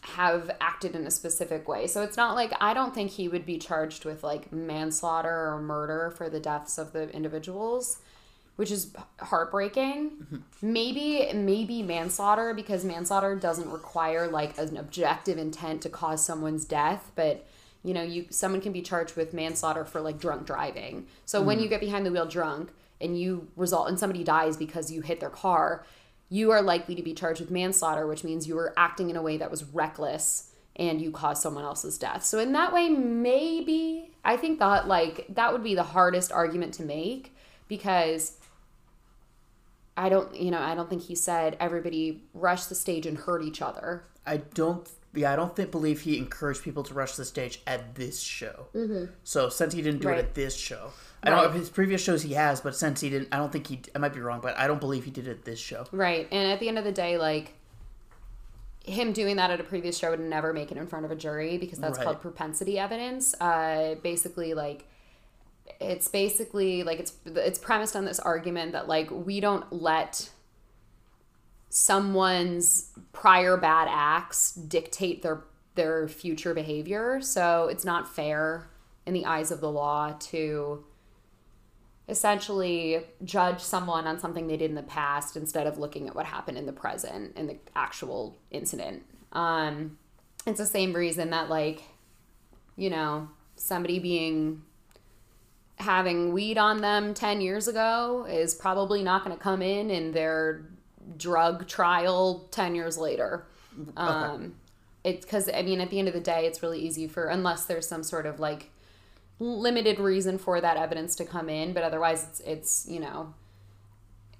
[0.00, 1.86] have acted in a specific way.
[1.86, 5.60] So it's not like I don't think he would be charged with like manslaughter or
[5.60, 7.98] murder for the deaths of the individuals,
[8.62, 10.10] which is heartbreaking.
[10.10, 10.36] Mm-hmm.
[10.62, 17.10] Maybe maybe manslaughter because manslaughter doesn't require like an objective intent to cause someone's death,
[17.16, 17.44] but
[17.82, 21.08] you know, you someone can be charged with manslaughter for like drunk driving.
[21.24, 21.62] So when mm.
[21.62, 22.70] you get behind the wheel drunk
[23.00, 25.84] and you result and somebody dies because you hit their car,
[26.28, 29.22] you are likely to be charged with manslaughter, which means you were acting in a
[29.22, 32.22] way that was reckless and you caused someone else's death.
[32.22, 36.74] So in that way, maybe I think that like that would be the hardest argument
[36.74, 37.34] to make
[37.66, 38.36] because
[39.96, 43.42] I don't, you know, I don't think he said everybody rush the stage and hurt
[43.42, 44.04] each other.
[44.26, 44.88] I don't.
[45.14, 48.66] Yeah, I don't think believe he encouraged people to rush the stage at this show.
[48.74, 49.12] Mm-hmm.
[49.24, 50.18] So since he didn't do Right.
[50.18, 50.90] it at this show,
[51.22, 53.52] I don't know if his previous shows he has, but since he didn't, I don't
[53.52, 53.80] think he.
[53.94, 55.84] I might be wrong, but I don't believe he did it at this show.
[55.92, 56.26] Right.
[56.32, 57.52] And at the end of the day, like
[58.84, 61.14] him doing that at a previous show would never make it in front of a
[61.16, 62.04] jury because that's Right.
[62.04, 63.34] called propensity evidence.
[63.40, 64.86] Uh, basically, like
[65.80, 70.30] it's basically like it's it's premised on this argument that like we don't let
[71.68, 75.44] someone's prior bad acts dictate their
[75.74, 77.20] their future behavior.
[77.20, 78.68] So it's not fair
[79.06, 80.84] in the eyes of the law to
[82.08, 86.26] essentially judge someone on something they did in the past instead of looking at what
[86.26, 89.04] happened in the present in the actual incident.
[89.32, 89.98] Um,
[90.46, 91.82] it's the same reason that like,
[92.76, 94.62] you know, somebody being
[95.82, 100.12] having weed on them 10 years ago is probably not going to come in in
[100.12, 100.62] their
[101.16, 103.44] drug trial 10 years later.
[103.96, 104.54] Um,
[105.04, 107.64] it's because, I mean, at the end of the day, it's really easy for, unless
[107.66, 108.70] there's some sort of like
[109.38, 113.34] limited reason for that evidence to come in, but otherwise it's, it's, you know,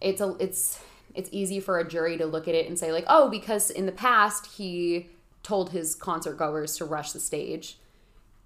[0.01, 0.81] it's a, it's,
[1.15, 3.87] it's easy for a jury to look at it and say like, oh, because in
[3.87, 5.09] the past he
[5.43, 7.79] told his concert goers to rush the stage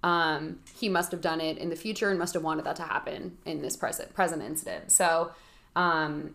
[0.07, 2.83] um, he must have done it in the future and must have wanted that to
[2.83, 4.89] happen in this present present incident.
[4.89, 5.31] So,
[5.75, 6.33] um,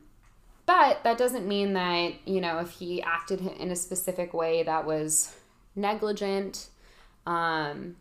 [0.66, 4.85] but that doesn't mean that you know if he acted in a specific way that
[4.85, 5.35] was
[5.74, 6.68] negligent.
[7.26, 7.96] Um,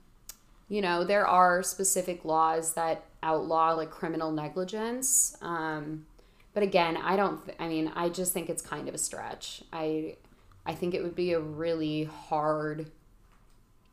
[0.67, 5.37] you know there are specific laws that outlaw like criminal negligence.
[5.41, 6.05] Um,
[6.53, 7.45] but again, I don't.
[7.45, 9.63] Th- I mean, I just think it's kind of a stretch.
[9.71, 10.17] I
[10.65, 12.91] I think it would be a really hard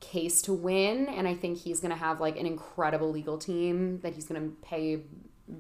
[0.00, 3.98] case to win and i think he's going to have like an incredible legal team
[4.00, 5.00] that he's going to pay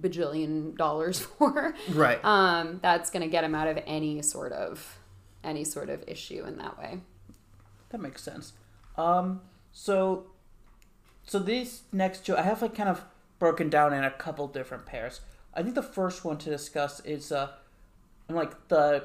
[0.00, 2.22] bajillion dollars for Right.
[2.24, 4.98] um that's going to get him out of any sort of
[5.42, 7.00] any sort of issue in that way
[7.90, 8.52] That makes sense.
[8.96, 9.40] Um,
[9.72, 10.26] so
[11.24, 13.04] so these next two, I have like kind of
[13.38, 15.20] broken down in a couple different pairs.
[15.54, 17.50] I think the first one to discuss is uh,
[18.28, 19.04] like the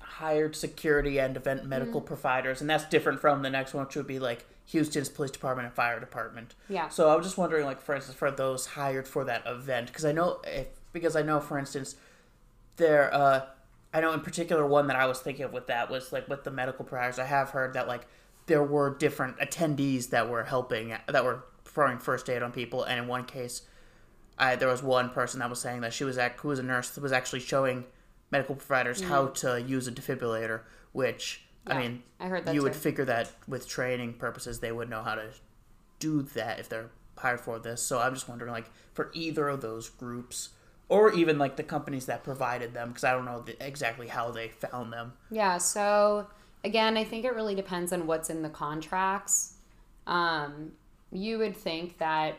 [0.00, 2.06] hired security and event medical Mm.
[2.06, 5.66] providers, and that's different from the next one, which would be like Houston's police department
[5.66, 6.54] and fire department.
[6.68, 6.88] Yeah.
[6.88, 10.04] So I was just wondering, like for instance, for those hired for that event, because
[10.04, 11.96] I know if because I know, for instance,
[12.76, 13.12] there.
[13.12, 13.46] Uh,
[13.92, 16.42] I know in particular one that I was thinking of with that was like with
[16.42, 17.20] the medical providers.
[17.20, 18.06] I have heard that like
[18.46, 22.98] there were different attendees that were helping that were performing first aid on people, and
[22.98, 23.62] in one case,
[24.38, 26.62] I there was one person that was saying that she was at who was a
[26.62, 27.84] nurse that was actually showing
[28.30, 31.80] medical providers how to use a defibrillator, which I Mm-hmm.
[31.80, 35.14] Mean, I heard that you would figure that with training purposes they would know how
[35.14, 35.30] to
[35.98, 37.82] do that if they're hired for this.
[37.82, 40.50] So I'm just wondering, like, for either of those groups,
[40.88, 44.30] or even like the companies that provided them, because I don't know the, exactly how
[44.30, 45.14] they found them.
[45.30, 46.26] Yeah, so
[46.62, 49.54] again, I think it really depends on what's in the contracts.
[50.06, 50.72] Um,
[51.10, 52.38] you would think that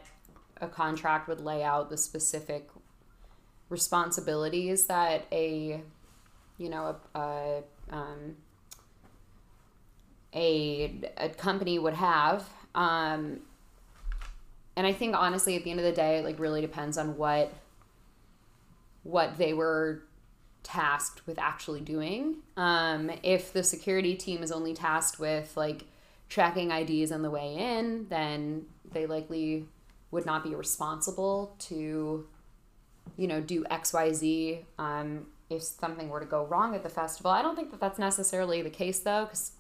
[0.61, 2.69] a contract would lay out the specific
[3.69, 5.81] responsibilities that a,
[6.57, 8.35] you know, a, a, um,
[10.35, 12.47] a, a company would have.
[12.75, 13.39] Um,
[14.75, 17.17] and I think honestly, at the end of the day, it like really depends on
[17.17, 17.53] what
[19.03, 20.01] what they were
[20.63, 22.37] tasked with actually doing.
[22.57, 25.85] Um, if the security team is only tasked with like
[26.27, 29.67] tracking IDs on the way in, then they likely
[30.11, 32.25] would not be responsible to,
[33.15, 34.59] you know, do X, Y, Z.
[34.79, 37.99] Um, if something were to go wrong at the festival, I don't think that that's
[37.99, 39.51] necessarily the case though, because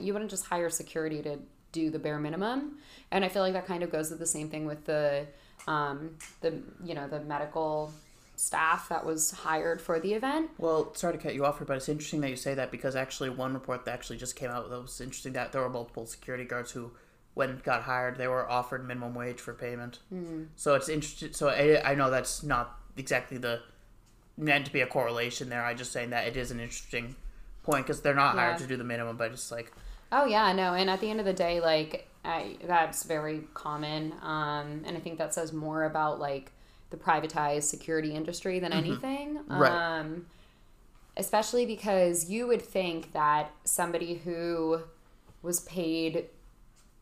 [0.00, 1.38] you wouldn't just hire security to
[1.72, 2.78] do the bare minimum.
[3.10, 5.26] And I feel like that kind of goes with the same thing with the,
[5.66, 7.92] um, the you know, the medical
[8.36, 10.50] staff that was hired for the event.
[10.58, 12.96] Well, sorry to cut you off here, but it's interesting that you say that because
[12.96, 16.06] actually one report that actually just came out that was interesting that there were multiple
[16.06, 16.92] security guards who,
[17.34, 20.00] when got hired, they were offered minimum wage for payment.
[20.12, 20.48] Mm.
[20.56, 21.32] So it's interesting.
[21.32, 23.60] So I, I know that's not exactly the
[24.36, 25.64] meant to be a correlation there.
[25.64, 27.16] I just saying that it is an interesting
[27.62, 29.72] point because they're not hired to do the minimum, but it's like
[30.12, 34.12] Oh yeah, no, and at the end of the day, like I, that's very common,
[34.22, 36.52] um, and I think that says more about like
[36.90, 39.40] the privatized security industry than anything.
[39.48, 39.72] Right.
[39.72, 40.26] Um,
[41.16, 44.82] especially because you would think that somebody who
[45.40, 46.26] was paid,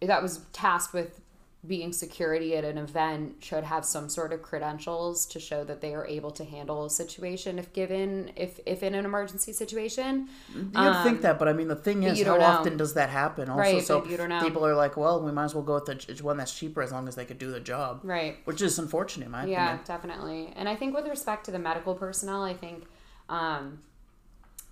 [0.01, 1.21] that was tasked with
[1.67, 5.95] being security at an event should have some sort of credentials to show that they
[5.95, 10.81] are able to handle a situation if given if if in an emergency situation you
[10.85, 12.45] would think that, but I mean the thing is, Um, how know.
[12.47, 13.49] often does that happen?
[13.51, 14.41] Also, Right, so you don't know.
[14.41, 16.93] people are like, well, we might as well go with the one that's cheaper as
[16.93, 19.81] long as they could do the job, right which is unfortunate, in my Yeah, opinion.
[19.85, 20.53] definitely.
[20.57, 22.85] And I think with respect to the medical personnel, I think,
[23.29, 23.79] um,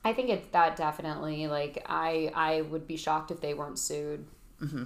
[0.05, 4.25] I think it's that definitely like I I would be shocked if they weren't sued.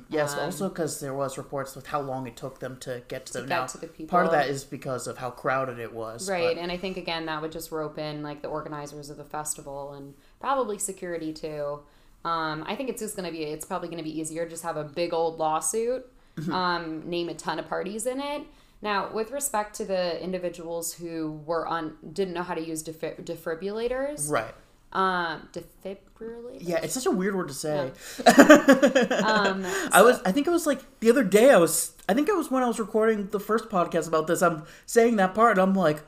[0.08, 3.32] Yes, also because there was reports with how long it took them to get to
[3.32, 3.42] them.
[3.44, 4.10] get now, to the people.
[4.10, 6.28] part of that is because of how crowded it was.
[6.28, 9.16] Right, but- and I think again that would just rope in like the organizers of
[9.16, 11.80] the festival and probably security too.
[12.24, 14.76] Um, I think it's just gonna be it's probably gonna be easier to just have
[14.76, 16.04] a big old lawsuit,
[16.36, 16.52] Mm-hmm.
[16.52, 18.42] um, name a ton of parties in it.
[18.80, 23.22] Now, with respect to the individuals who were on didn't know how to use defib-
[23.24, 24.54] defibrillators, right.
[24.92, 26.58] Um, defibrillators.
[26.60, 27.92] Yeah, it's such a weird word to say.
[29.22, 31.50] Um, I was, I think it was like the other day.
[31.50, 34.42] I was, I think it was when I was recording the first podcast about this.
[34.42, 35.58] I'm saying that part.
[35.58, 36.02] I'm like,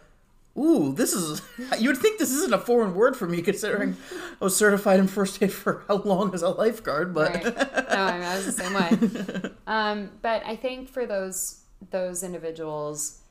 [0.59, 1.41] ooh, this is.
[1.79, 3.97] You would think this isn't a foreign word for me, considering
[4.41, 7.15] I was certified in first aid for how long as a lifeguard.
[7.15, 7.45] But right.
[7.45, 7.53] No,
[7.97, 9.51] I, mean, I was the same way.
[9.67, 13.23] Um, but I think for those those individuals,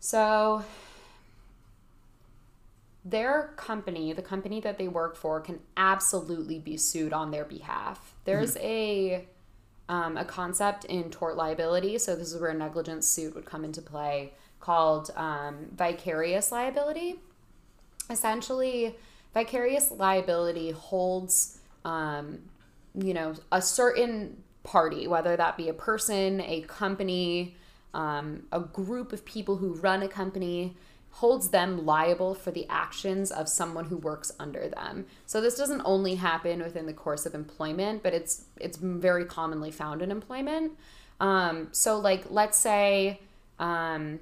[0.00, 0.64] so
[3.04, 8.14] their company, the company that they work for, can absolutely be sued on their behalf.
[8.24, 9.26] There's a
[9.88, 13.64] um, a concept in tort liability, so this is where a negligence suit would come
[13.64, 17.18] into play, called um, vicarious liability.
[18.08, 18.94] Essentially,
[19.34, 22.38] vicarious liability holds, um,
[22.94, 27.56] you know, a certain party, whether that be a person, a company,
[27.92, 30.76] um, a group of people who run a company,
[31.12, 35.06] holds them liable for the actions of someone who works under them.
[35.26, 39.70] So this doesn't only happen within the course of employment, but it's it's very commonly
[39.70, 40.72] found in employment.
[41.18, 43.20] Um, so like let's say
[43.58, 44.20] um,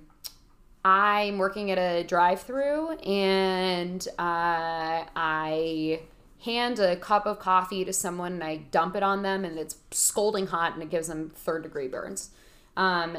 [0.84, 6.00] I'm working at a drive-through and uh, I
[6.44, 9.76] hand a cup of coffee to someone and I dump it on them and it's
[9.90, 12.30] scalding hot and it gives them third degree burns.
[12.76, 13.18] Um,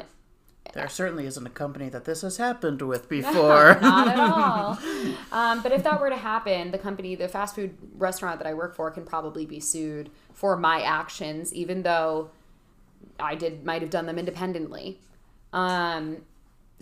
[0.72, 3.78] there certainly isn't a company that this has happened with before.
[3.80, 4.78] Not at all.
[5.32, 8.54] Um, but if that were to happen, the company, the fast food restaurant that I
[8.54, 12.30] work for, can probably be sued for my actions, even though
[13.18, 14.98] I did might have done them independently.
[15.52, 16.18] Um,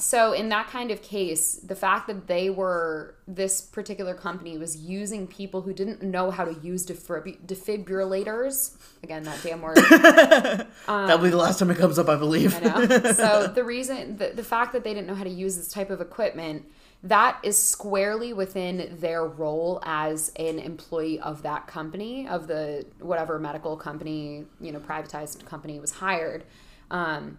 [0.01, 4.77] so in that kind of case, the fact that they were this particular company was
[4.77, 8.77] using people who didn't know how to use defib- defibrillators.
[9.03, 9.77] Again, that damn word.
[10.87, 12.55] That'll be the last time it comes up, I believe.
[12.57, 13.13] I know.
[13.13, 15.91] So the reason, the, the fact that they didn't know how to use this type
[15.91, 16.65] of equipment,
[17.03, 23.41] that is squarely within their role as an employee of that company, of the whatever
[23.41, 26.45] medical company, you know, privatized company was hired
[26.93, 27.39] um,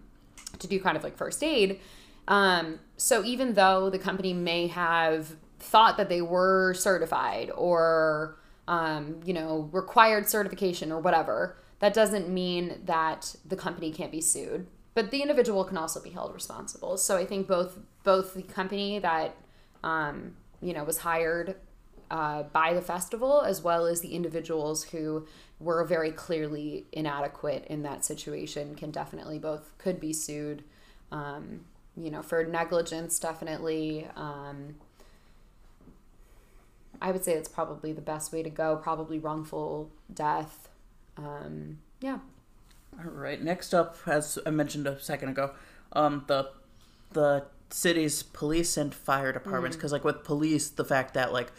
[0.58, 1.80] to do kind of like first aid.
[2.30, 9.20] Um, so even though the company may have thought that they were certified or, um,
[9.24, 14.68] you know, required certification or whatever, that doesn't mean that the company can't be sued.
[14.94, 16.96] But the individual can also be held responsible.
[16.96, 19.36] So I think both both the company that
[19.82, 21.56] um, you know was hired
[22.10, 25.26] uh, by the festival as well as the individuals who
[25.58, 30.64] were very clearly inadequate in that situation can definitely both could be sued
[31.12, 31.60] um,
[32.00, 34.06] you know, for negligence, definitely.
[34.16, 34.76] Um,
[37.02, 38.76] I would say it's probably the best way to go.
[38.76, 40.68] Probably wrongful death.
[41.16, 42.18] Um, yeah.
[42.98, 43.42] All right.
[43.42, 45.52] Next up, as I mentioned a second ago,
[45.92, 46.50] um, the
[47.12, 49.76] the city's police and fire departments.
[49.76, 51.52] Because like with police, the fact that like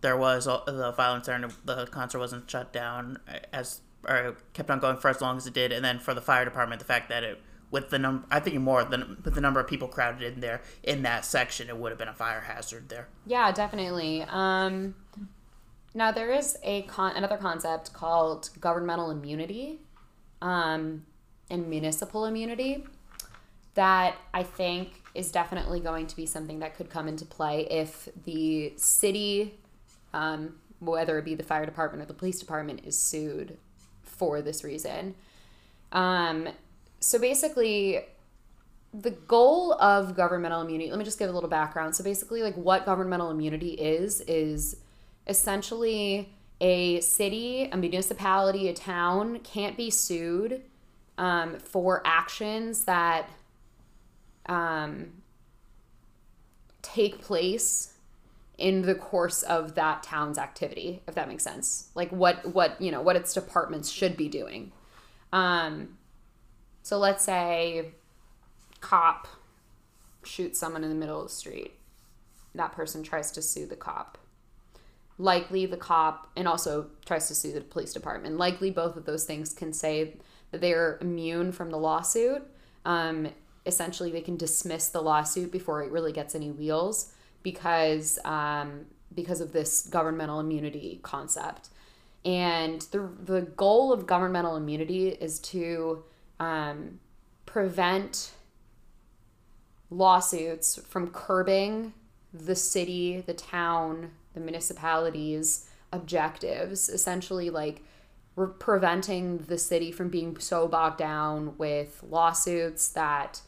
[0.00, 3.18] there was all, the violence there and the concert wasn't shut down
[3.52, 6.20] as or kept on going for as long as it did, and then for the
[6.20, 7.40] fire department, the fact that it
[7.70, 10.62] with the number, I think more than with the number of people crowded in there
[10.82, 13.08] in that section, it would have been a fire hazard there.
[13.26, 14.24] Yeah, definitely.
[14.28, 14.94] Um,
[15.94, 19.80] now there is a con- another concept called governmental immunity,
[20.40, 21.04] um,
[21.50, 22.84] and municipal immunity
[23.74, 28.08] that I think is definitely going to be something that could come into play if
[28.24, 29.54] the city,
[30.12, 33.56] um, whether it be the fire department or the police department, is sued
[34.02, 35.14] for this reason.
[35.92, 36.48] Um,
[37.00, 38.00] so basically
[38.94, 41.94] the goal of governmental immunity let me just give a little background.
[41.94, 44.76] So basically like what governmental immunity is is
[45.26, 50.62] essentially a city a municipality a town can't be sued
[51.18, 53.28] um, for actions that
[54.46, 55.12] um,
[56.80, 57.92] take place
[58.56, 61.90] in the course of that town's activity if that makes sense.
[61.94, 64.72] Like what what you know what its departments should be doing.
[65.30, 65.97] Um,
[66.82, 67.92] so let's say
[68.80, 69.28] cop
[70.24, 71.72] shoots someone in the middle of the street.
[72.54, 74.18] That person tries to sue the cop.
[75.18, 78.36] Likely the cop and also tries to sue the police department.
[78.36, 80.14] Likely both of those things can say
[80.50, 82.42] that they are immune from the lawsuit.
[82.84, 83.28] Um,
[83.66, 87.12] essentially, they can dismiss the lawsuit before it really gets any wheels
[87.42, 91.68] because um, because of this governmental immunity concept.
[92.24, 96.04] And the the goal of governmental immunity is to
[96.40, 97.00] um,
[97.46, 98.32] prevent
[99.90, 101.92] lawsuits from curbing
[102.32, 106.88] the city, the town, the municipalities' objectives.
[106.88, 107.82] Essentially, like
[108.58, 113.40] preventing the city from being so bogged down with lawsuits that,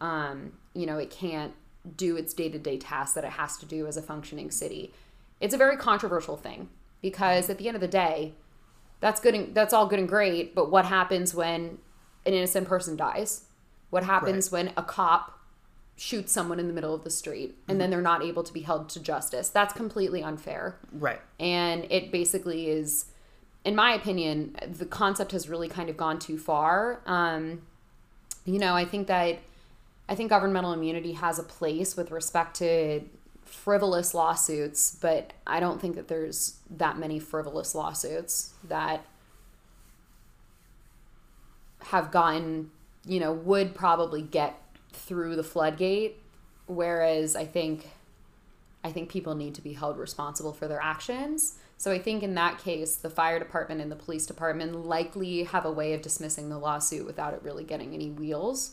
[0.00, 1.52] um, you know, it can't
[1.96, 4.92] do its day to day tasks that it has to do as a functioning city.
[5.40, 6.68] It's a very controversial thing
[7.02, 8.34] because at the end of the day,
[9.00, 11.78] that's good and that's all good and great, but what happens when
[12.26, 13.44] an innocent person dies?
[13.90, 14.66] What happens right.
[14.66, 15.38] when a cop
[15.96, 17.78] shoots someone in the middle of the street and mm-hmm.
[17.78, 19.48] then they're not able to be held to justice?
[19.48, 20.76] That's completely unfair.
[20.92, 21.20] Right.
[21.40, 23.06] And it basically is,
[23.64, 27.00] in my opinion, the concept has really kind of gone too far.
[27.06, 27.62] Um,
[28.44, 29.38] you know, I think that
[30.08, 33.02] I think governmental immunity has a place with respect to
[33.44, 39.04] frivolous lawsuits, but I don't think that there's that many frivolous lawsuits that
[41.90, 42.70] have gotten,
[43.06, 44.60] you know, would probably get
[44.92, 46.20] through the floodgate.
[46.66, 47.88] Whereas I think,
[48.84, 51.58] I think people need to be held responsible for their actions.
[51.78, 55.64] So I think in that case, the fire department and the police department likely have
[55.64, 58.72] a way of dismissing the lawsuit without it really getting any wheels.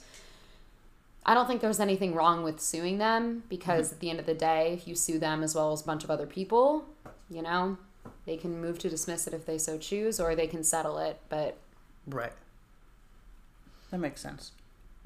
[1.25, 3.95] I don't think there's anything wrong with suing them because mm-hmm.
[3.95, 6.03] at the end of the day, if you sue them as well as a bunch
[6.03, 6.85] of other people,
[7.29, 7.77] you know,
[8.25, 11.19] they can move to dismiss it if they so choose or they can settle it.
[11.29, 11.57] But
[12.07, 12.33] right.
[13.95, 14.51] That makes sense.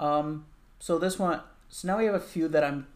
[0.00, 0.46] Um,
[0.80, 2.88] so this one, so now we have a few that I'm.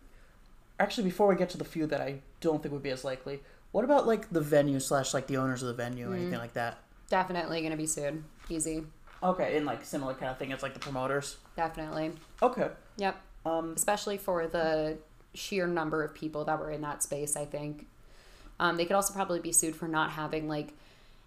[0.80, 3.38] Actually, before we get to the few that I don't think would be as likely,
[3.70, 6.16] what about like the venue slash like the owners of the venue, mm.
[6.16, 6.78] anything like that?
[7.08, 8.24] Definitely gonna be sued.
[8.48, 8.82] Easy.
[9.22, 10.50] Okay, and like similar kind of thing.
[10.50, 11.36] It's like the promoters.
[11.56, 12.10] Definitely.
[12.42, 12.70] Okay.
[12.96, 13.20] Yep.
[13.46, 14.98] Um, especially for the
[15.32, 17.86] sheer number of people that were in that space, I think.
[18.58, 20.72] Um, they could also probably be sued for not having like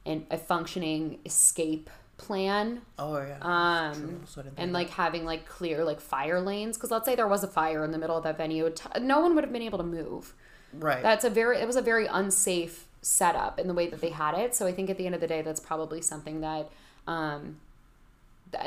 [0.06, 3.38] an, a functioning escape plan Oh yeah.
[3.42, 7.06] um So I didn't think and like having like clear like fire lanes because let's
[7.06, 9.44] say there was a fire in the middle of that venue t- no one would
[9.44, 10.34] have been able to move.
[10.74, 11.02] Right.
[11.02, 14.34] that's a very it was a very unsafe setup in the way that they had
[14.36, 14.56] it.
[14.56, 16.70] So i think at the end of the day that's probably something that
[17.08, 17.58] um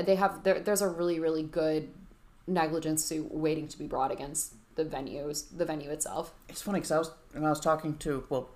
[0.05, 1.89] they have there, there's a really really good
[2.47, 6.33] negligence suit waiting to be brought against the venues the venue itself.
[6.49, 8.49] It's funny because I was when I was talking to well,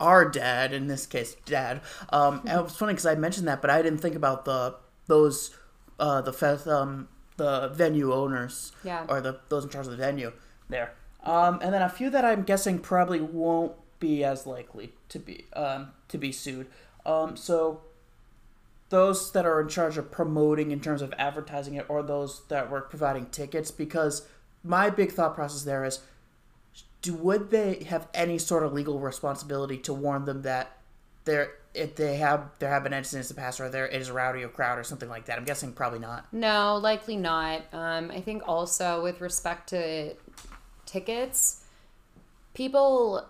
[0.00, 1.80] our dad in this case, dad.
[2.10, 4.74] Um, and it was funny because I mentioned that, but I didn't think about the
[5.06, 5.54] those
[6.00, 9.04] uh the fest um the venue owners Yeah.
[9.08, 10.32] or the those in charge of the venue
[10.68, 10.92] there.
[11.22, 15.44] Um, and then a few that I'm guessing probably won't be as likely to be
[15.54, 16.66] um to be sued.
[17.06, 17.82] Um, so
[18.90, 22.70] those that are in charge of promoting in terms of advertising it or those that
[22.70, 24.26] were providing tickets because
[24.62, 26.00] my big thought process there is
[27.04, 30.78] do would they have any sort of legal responsibility to warn them that
[31.26, 34.12] there if they have there have been incidents in the past or there is a
[34.12, 37.62] rowdy or crowd or something like that i'm guessing probably not No, likely not.
[37.72, 40.14] Um, I think also with respect to
[40.86, 41.64] tickets,
[42.54, 43.26] people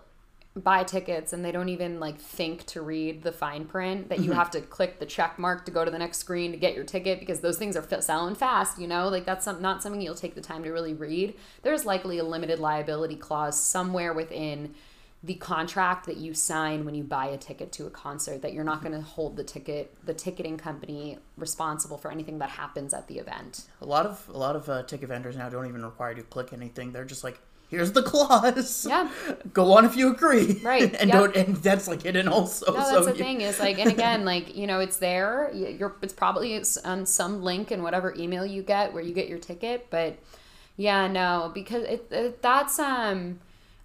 [0.55, 4.31] buy tickets and they don't even like think to read the fine print that you
[4.31, 6.85] have to click the check mark to go to the next screen to get your
[6.85, 9.09] ticket because those things are selling fast you know?
[9.09, 11.35] Like that's some, not something you'll take the time to really read.
[11.61, 14.73] There's likely a limited liability clause somewhere within
[15.25, 18.63] the contract that you sign when you buy a ticket to a concert that you're
[18.63, 23.07] not going to hold the ticket the ticketing company responsible for anything that happens at
[23.07, 23.65] the event.
[23.81, 26.23] A lot of a lot of uh, ticket vendors now don't even require you to
[26.23, 26.91] click anything.
[26.91, 27.39] They're just like
[27.69, 29.09] here's the clause Yeah.
[29.53, 32.89] go on if you agree Right, and don't and that's like hidden also No, that's
[32.89, 35.51] so the you- thing is like, and again, like you know, it's there.
[35.53, 39.39] You're, it's probably on some link in whatever email you get where you get your
[39.39, 39.87] ticket.
[39.89, 40.17] But
[40.77, 43.39] yeah, no, because it, it that's um,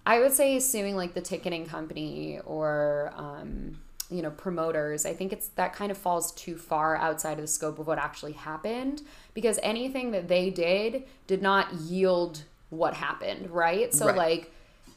[0.05, 3.77] I would say suing like the ticketing company or um,
[4.09, 5.05] you know, promoters.
[5.05, 7.97] I think it's that kind of falls too far outside of the scope of what
[7.97, 9.01] actually happened
[9.33, 13.93] because anything that they did did not yield what happened, right?
[13.93, 14.17] So Right.
[14.17, 14.51] like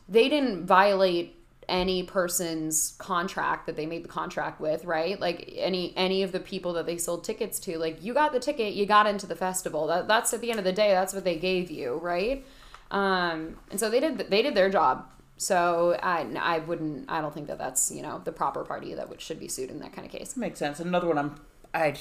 [0.08, 1.36] they didn't violate
[1.68, 5.18] any person's contract that they made the contract with, right?
[5.20, 8.40] Like any any of the people that they sold tickets to, like you got the
[8.40, 9.86] ticket, you got into the festival.
[9.86, 12.44] That that's at the end of the day, that's what they gave you, right?
[12.90, 15.06] Um, and so they did they did their job.
[15.36, 19.08] So I I wouldn't I don't think that that's you know the proper party that
[19.08, 20.36] would, should be sued in that kind of case.
[20.36, 20.80] Makes sense.
[20.80, 21.40] Another one, I'm,
[21.72, 21.94] I,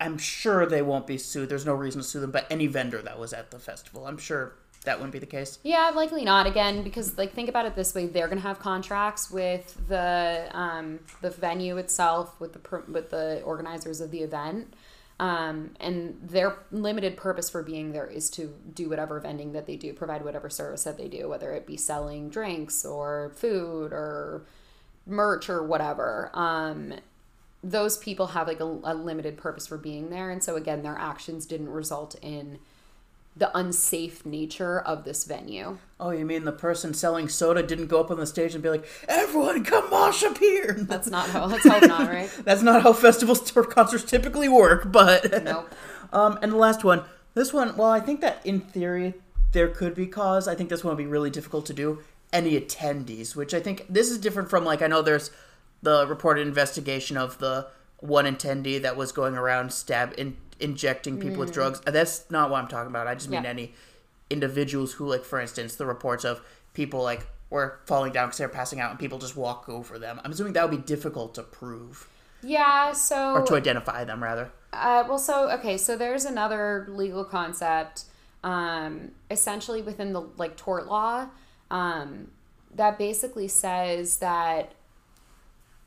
[0.00, 1.48] I'm sure they won't be sued.
[1.50, 2.30] There's no reason to sue them.
[2.32, 4.54] But any vendor that was at the festival, I'm sure
[4.88, 5.58] that wouldn't be the case.
[5.62, 6.46] Yeah, likely not.
[6.46, 11.00] Again, because like think about it this way: they're gonna have contracts with the um,
[11.20, 14.72] the venue itself, with the with the organizers of the event,
[15.20, 19.76] um, and their limited purpose for being there is to do whatever vending that they
[19.76, 24.42] do, provide whatever service that they do, whether it be selling drinks or food or
[25.06, 26.30] merch or whatever.
[26.32, 26.94] Um,
[27.62, 30.96] those people have like a, a limited purpose for being there, and so again, their
[30.96, 32.58] actions didn't result in
[33.38, 35.78] the unsafe nature of this venue.
[36.00, 38.70] Oh, you mean the person selling soda didn't go up on the stage and be
[38.70, 40.72] like, "Everyone, come mosh up here"?
[40.78, 41.46] That's not how.
[41.46, 42.30] Let's hope not, right?
[42.44, 44.90] That's not how festivals or concerts typically work.
[44.90, 45.74] But Nope.
[46.12, 49.14] Um, and the last one, this one, well, I think that in theory
[49.52, 50.48] there could be cause.
[50.48, 52.02] I think this one would be really difficult to do.
[52.32, 55.30] Any attendees, which I think this is different from like I know there's
[55.82, 57.68] the reported investigation of the
[58.00, 61.80] one attendee that was going around stab in, injecting people with drugs.
[61.86, 63.06] That's not what I'm talking about.
[63.06, 63.44] I just mean Mm.
[63.44, 63.50] Yeah.
[63.50, 63.74] any
[64.30, 66.40] individuals who, like for instance, the reports of
[66.74, 70.20] people like were falling down because they're passing out and people just walk over them.
[70.24, 72.08] I'm assuming that would be difficult to prove
[72.42, 72.92] Yeah.
[72.92, 73.32] So.
[73.34, 74.50] or to identify them rather.
[74.72, 78.04] Uh, well, so okay, so there's another legal concept,
[78.44, 81.28] um, essentially within the like tort law,
[81.70, 82.30] um,
[82.74, 84.74] that basically says that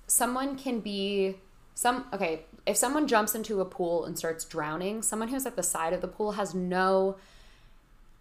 [0.08, 1.38] someone can be
[1.76, 5.64] some okay if someone jumps into a pool and starts drowning, someone who's at the
[5.64, 7.18] side of the pool has no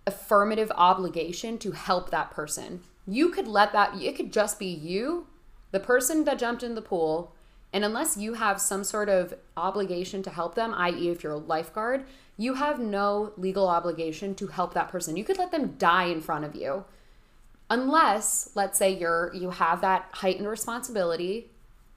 [0.06, 2.82] affirmative obligation to help that person.
[3.06, 5.26] You could let that, it could just be you,
[5.72, 7.32] the person that jumped in the pool,
[7.72, 11.38] and unless you have some sort of obligation to help them, i.e., if you're a
[11.38, 12.04] lifeguard,
[12.36, 15.16] you have no legal obligation to help that person.
[15.16, 16.84] You could let them die in front of you.
[17.68, 21.50] Unless, let's say you're you have that heightened responsibility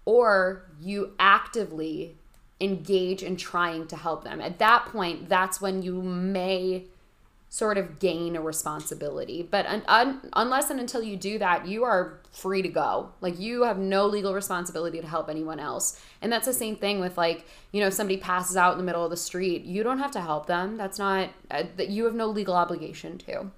[0.06, 2.18] or you actively
[2.64, 4.42] engage in trying to help them.
[4.42, 6.86] At that point, that's when you may
[7.50, 9.44] sort of gain a responsibility.
[9.44, 13.12] But un- un- unless and until you do that, you are free to go.
[13.22, 16.02] Like you have no legal responsibility to help anyone else.
[16.20, 19.04] And that's the same thing with like, you know, somebody passes out in the middle
[19.04, 20.78] of the street, you don't have to help them.
[20.78, 23.52] That's not uh, that you have no legal obligation to.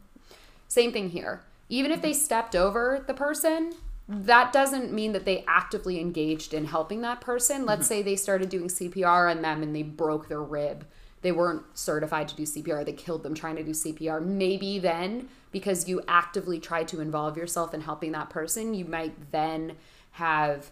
[0.67, 1.43] Same thing here.
[1.69, 3.75] Even if they stepped over the person,
[4.07, 7.65] that doesn't mean that they actively engaged in helping that person.
[7.65, 7.87] Let's mm-hmm.
[7.87, 10.85] say they started doing CPR on them and they broke their rib.
[11.21, 12.85] They weren't certified to do CPR.
[12.85, 14.23] They killed them trying to do CPR.
[14.23, 19.31] Maybe then, because you actively tried to involve yourself in helping that person, you might
[19.31, 19.73] then
[20.11, 20.71] have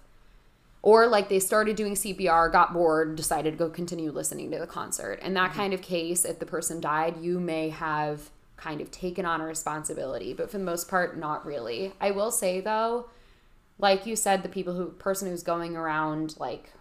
[0.84, 4.68] or like they started doing CPR, got bored, decided to go continue listening to the
[4.68, 5.20] concert.
[5.22, 5.60] In that mm-hmm.
[5.60, 9.46] kind of case, if the person died, you may have kind of taken on a
[9.46, 11.94] responsibility, but for the most part, not really.
[12.00, 13.08] I will say though,
[13.80, 16.72] like you said, the people who person who's going around like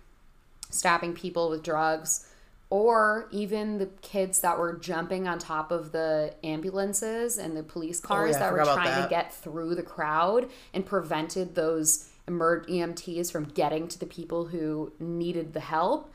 [0.70, 2.28] stabbing people with drugs,
[2.70, 8.00] or even the kids that were jumping on top of the ambulances and the police
[8.00, 9.02] cars Oh, yeah, that were trying that.
[9.04, 14.46] to get through the crowd and prevented those emerg EMTs from getting to the people
[14.46, 16.10] who needed the help,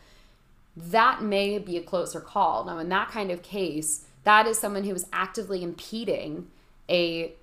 [0.75, 2.63] that may be a closer call.
[2.65, 6.47] Now, in that kind of case, that is someone who is actively impeding
[6.89, 7.33] a,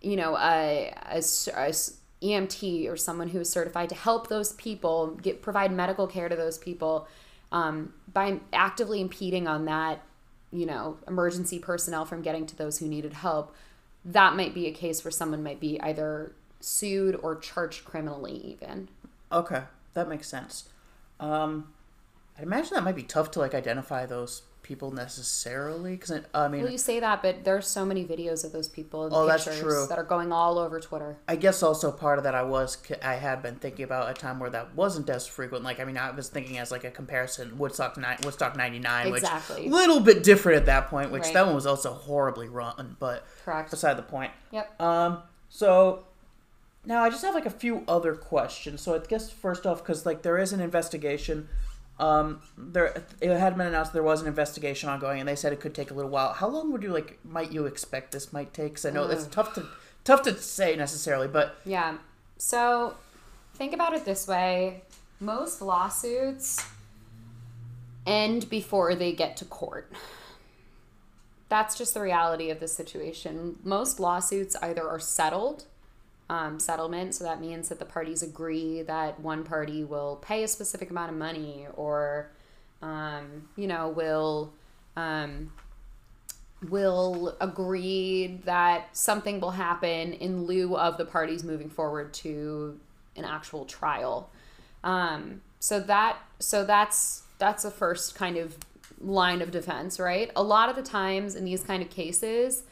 [0.00, 1.18] you know, a, a
[1.56, 1.74] a
[2.22, 6.36] EMT or someone who is certified to help those people get provide medical care to
[6.36, 7.08] those people
[7.50, 10.02] um, by actively impeding on that,
[10.52, 13.54] you know, emergency personnel from getting to those who needed help.
[14.04, 18.88] That might be a case where someone might be either sued or charged criminally, even.
[19.30, 19.62] Okay,
[19.94, 20.68] that makes sense.
[21.20, 21.72] Um,
[22.38, 26.62] I imagine that might be tough to like identify those people necessarily because I mean,
[26.62, 29.86] Well, you say that, but there's so many videos of those people Oh, that's true.
[29.88, 31.16] that are going all over Twitter.
[31.26, 34.38] I guess also part of that I was I had been thinking about a time
[34.38, 35.64] where that wasn't as frequent.
[35.64, 39.56] Like I mean, I was thinking as like a comparison Woodstock Woodstock '99, Exactly.
[39.62, 41.10] which a little bit different at that point.
[41.10, 41.34] Which Right.
[41.34, 43.70] that one was also horribly run, but Correct.
[43.70, 44.30] beside the point.
[44.52, 44.80] Yep.
[44.80, 46.04] Um, so
[46.84, 48.80] now I just have like a few other questions.
[48.80, 51.48] So I guess first off, because like there is an investigation.
[51.98, 55.60] Um, there it had been announced there was an investigation ongoing, and they said it
[55.60, 56.32] could take a little while.
[56.32, 57.18] How long would you like?
[57.24, 58.72] Might you expect this might take?
[58.72, 59.66] Because I know it's tough to
[60.04, 61.98] tough to say necessarily, but Yeah.
[62.38, 62.94] So
[63.54, 64.82] think about it this way
[65.22, 66.64] most lawsuits
[68.04, 69.92] end before they get to court.
[71.48, 73.56] That's just the reality of the situation.
[73.62, 75.66] Most lawsuits either are settled,
[76.32, 80.48] um, settlement, so that means that the parties agree that one party will pay a
[80.48, 82.30] specific amount of money or,
[82.80, 84.54] um, you know, will.
[84.96, 85.52] Um,
[86.70, 92.78] will agree that something will happen in lieu of the parties moving forward to
[93.16, 94.30] an actual trial.
[94.84, 98.56] Um, so that so that's that's the first kind of
[99.00, 100.30] line of defense, right?
[100.36, 102.62] A lot of the times in these kind of cases,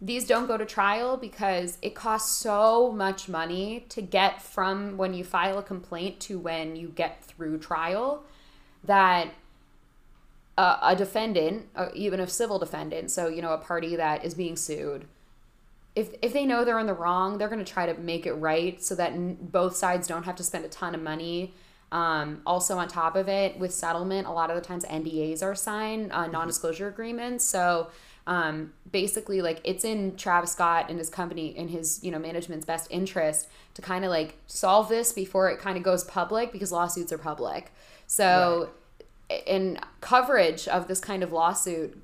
[0.00, 5.12] these don't go to trial because it costs so much money to get from when
[5.12, 8.24] you file a complaint to when you get through trial
[8.84, 9.34] that
[10.56, 14.34] a, a defendant, uh, even a civil defendant, so you know a party that is
[14.34, 15.06] being sued,
[15.94, 18.34] if if they know they're in the wrong, they're going to try to make it
[18.34, 21.54] right so that n- both sides don't have to spend a ton of money.
[21.92, 25.56] Um, also, on top of it, with settlement, a lot of the times NDAs are
[25.56, 27.44] signed, uh, non-disclosure agreements.
[27.44, 27.90] So
[28.30, 32.64] um, basically, like it's in Travis Scott and his company, in his you know management's
[32.64, 36.70] best interest to kind of like solve this before it kind of goes public because
[36.70, 37.72] lawsuits are public.
[38.06, 38.70] So
[39.46, 42.00] in coverage of this kind of lawsuit,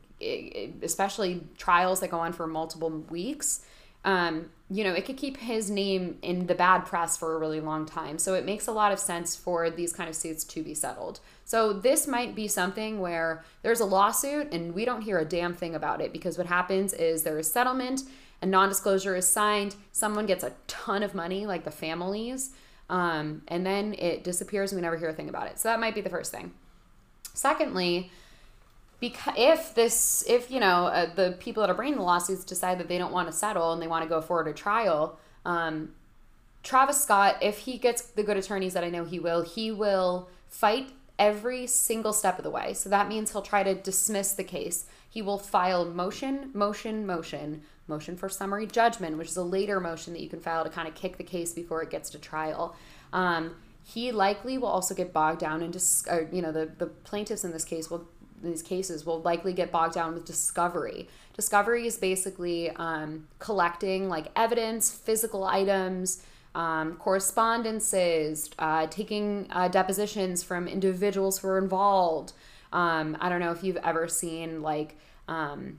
[0.82, 3.64] especially trials that go on for multiple weeks,
[4.04, 7.60] um, you know, it could keep his name in the bad press for a really
[7.60, 8.18] long time.
[8.18, 11.20] So it makes a lot of sense for these kind of suits to be settled.
[11.46, 15.54] So this might be something where there's a lawsuit and we don't hear a damn
[15.54, 18.02] thing about it because what happens is there is settlement,
[18.42, 22.50] a non-disclosure is signed, someone gets a ton of money, like the families,
[22.90, 25.60] um, and then it disappears and we never hear a thing about it.
[25.60, 26.52] So that might be the first thing.
[27.32, 28.10] Secondly,
[28.98, 32.80] because if this if you know uh, the people that are bringing the lawsuits decide
[32.80, 35.90] that they don't want to settle and they want to go forward to trial um,
[36.62, 40.30] travis scott if he gets the good attorneys that i know he will he will
[40.48, 42.74] fight every single step of the way.
[42.74, 44.86] So that means he'll try to dismiss the case.
[45.08, 50.12] He will file motion motion motion motion for summary judgment which is a later motion
[50.12, 52.76] that you can file to kind of kick the case before it gets to trial.
[53.12, 53.54] Um,
[53.84, 57.44] he likely will also get bogged down in dis- or, you know the, the plaintiffs
[57.44, 58.08] in this case will
[58.42, 61.08] in these cases will likely get bogged down with discovery.
[61.32, 66.22] Discovery is basically um, collecting like evidence physical items
[66.56, 72.32] um, correspondences uh, taking uh, depositions from individuals who are involved
[72.72, 74.96] um, i don't know if you've ever seen like
[75.28, 75.78] um,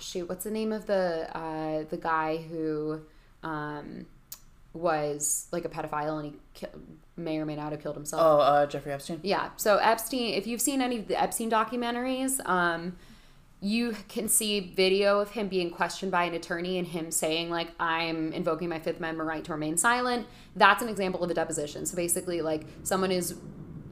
[0.00, 3.00] shoot what's the name of the uh, the guy who
[3.42, 4.06] um,
[4.72, 6.66] was like a pedophile and he ki-
[7.16, 9.20] may or may not have killed himself oh, uh, Jeffrey Epstein.
[9.22, 9.50] yeah.
[9.56, 12.96] So Epstein, if you've seen any of the Epstein documentaries, um,
[13.64, 17.68] you can see video of him being questioned by an attorney and him saying like
[17.78, 20.26] i'm invoking my fifth amendment right to remain silent.
[20.56, 21.86] That's an example of a deposition.
[21.86, 23.36] So basically like someone is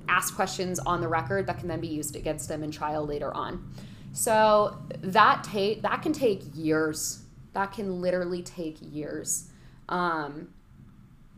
[0.08, 3.32] asked questions on the record that can then be used against them in trial later
[3.32, 3.72] on.
[4.12, 7.22] So that take that can take years.
[7.52, 9.50] That can literally take years.
[9.88, 10.48] Um,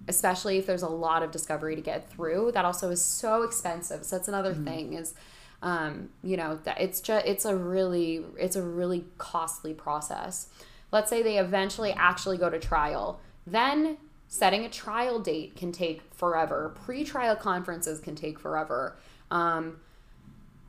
[0.08, 2.50] especially if there's a lot of discovery to get through.
[2.52, 4.04] That also is so expensive.
[4.04, 4.64] So that's another mm-hmm.
[4.64, 5.14] thing is
[5.62, 10.48] um, you know that it's just it's a really it's a really costly process.
[10.90, 13.20] Let's say they eventually actually go to trial.
[13.46, 13.96] Then
[14.28, 16.74] setting a trial date can take forever.
[16.84, 18.96] Pre-trial conferences can take forever.
[19.30, 19.78] Um,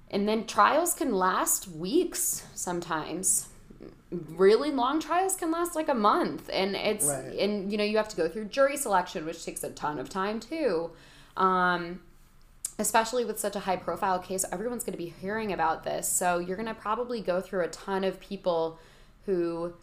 [0.09, 3.49] and then trials can last weeks sometimes.
[4.11, 6.49] Really long trials can last like a month.
[6.53, 7.39] And it's right.
[7.39, 10.07] and you know you have to go through jury selection which takes a ton of
[10.07, 10.91] time too.
[11.35, 12.01] Um,
[12.83, 16.05] especially with such a high profile case, everyone's going to be hearing about this.
[16.05, 18.77] So you're going to probably go through a ton of people
[19.25, 19.73] who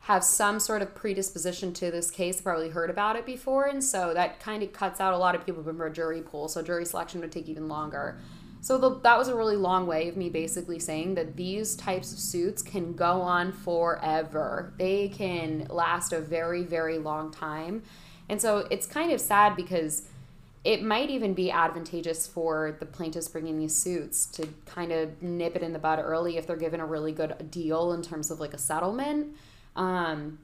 [0.00, 3.66] have some sort of predisposition to this case, probably heard about it before.
[3.66, 6.48] And so that kind of cuts out a lot of people from a jury pool.
[6.48, 8.18] So jury selection would take even longer.
[8.62, 12.12] So the, that was a really long way of me basically saying that these types
[12.12, 14.74] of suits can go on forever.
[14.76, 17.84] They can last a very, very long time.
[18.28, 20.08] And so it's kind of sad because
[20.62, 25.56] it might even be advantageous for the plaintiffs bringing these suits to kind of nip
[25.56, 28.40] it in the bud early if they're given a really good deal in terms of
[28.40, 29.34] like a settlement.
[29.74, 30.38] Um,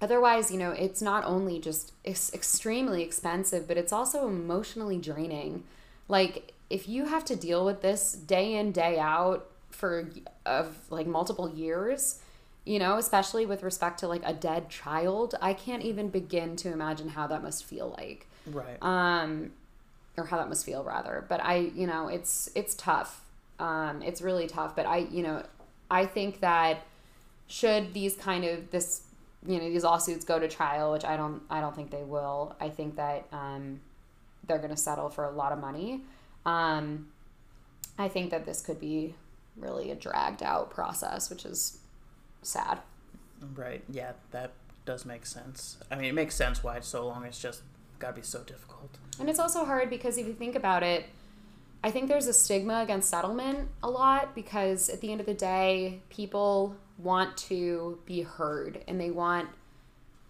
[0.00, 5.62] otherwise, you know, it's not only just it's extremely expensive, but it's also emotionally draining.
[6.08, 10.08] Like if you have to deal with this day in day out for
[10.44, 12.18] of like multiple years,
[12.64, 16.72] you know, especially with respect to like a dead child, I can't even begin to
[16.72, 18.26] imagine how that must feel like.
[18.46, 18.76] Right.
[18.82, 19.52] Um,
[20.16, 21.24] or how that must feel rather.
[21.28, 23.24] But I, you know, it's it's tough.
[23.58, 24.74] Um, it's really tough.
[24.76, 25.44] But I, you know,
[25.90, 26.84] I think that
[27.46, 29.02] should these kind of this,
[29.46, 32.56] you know, these lawsuits go to trial, which I don't, I don't think they will.
[32.60, 33.80] I think that um,
[34.46, 36.02] they're going to settle for a lot of money.
[36.44, 37.08] Um,
[37.98, 39.14] I think that this could be
[39.56, 41.78] really a dragged out process, which is
[42.42, 42.78] sad.
[43.54, 43.82] Right.
[43.88, 44.52] Yeah, that
[44.84, 45.76] does make sense.
[45.90, 47.24] I mean, it makes sense why it's so long.
[47.24, 47.62] It's just
[48.02, 48.98] gotta be so difficult.
[49.18, 51.06] And it's also hard because if you think about it,
[51.84, 55.34] I think there's a stigma against settlement a lot because at the end of the
[55.34, 59.48] day, people want to be heard and they want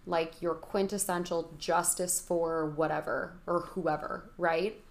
[0.05, 4.81] like your quintessential justice for whatever or whoever, right?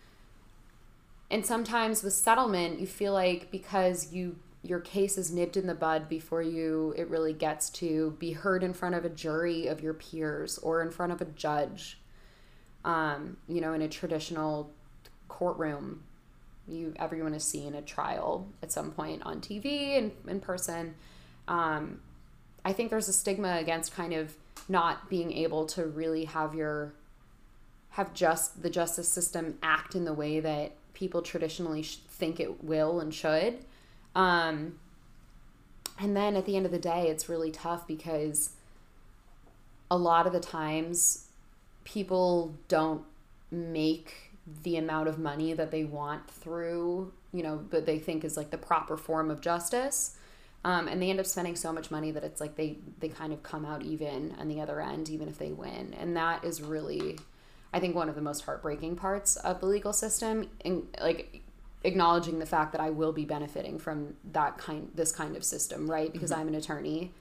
[1.31, 5.75] And sometimes with settlement, you feel like because you your case is nipped in the
[5.75, 9.83] bud before you it really gets to be heard in front of a jury of
[9.83, 11.99] your peers or in front of a judge
[12.85, 14.71] um, you know, in a traditional
[15.29, 16.03] courtroom,
[16.69, 20.95] you everyone has seen a trial at some point on TV and in person.
[21.49, 22.01] Um,
[22.65, 24.35] I think there's a stigma against kind of
[24.69, 26.93] not being able to really have your
[27.91, 32.65] have just the justice system act in the way that people traditionally sh- think it
[32.65, 33.59] will and should.
[34.15, 34.79] Um,
[35.99, 38.51] and then at the end of the day, it's really tough because
[39.91, 41.27] a lot of the times
[41.85, 43.03] people don't
[43.51, 48.37] make the amount of money that they want through, you know, but they think is
[48.37, 50.17] like the proper form of justice.
[50.65, 53.33] Um, and they end up spending so much money that it's like they they kind
[53.33, 55.95] of come out even on the other end, even if they win.
[55.99, 57.19] And that is really,
[57.73, 60.49] I think, one of the most heartbreaking parts of the legal system.
[60.65, 61.43] And like
[61.85, 65.91] acknowledging the fact that I will be benefiting from that kind this kind of system,
[65.91, 66.13] right?
[66.13, 66.41] Because mm-hmm.
[66.41, 67.13] I'm an attorney.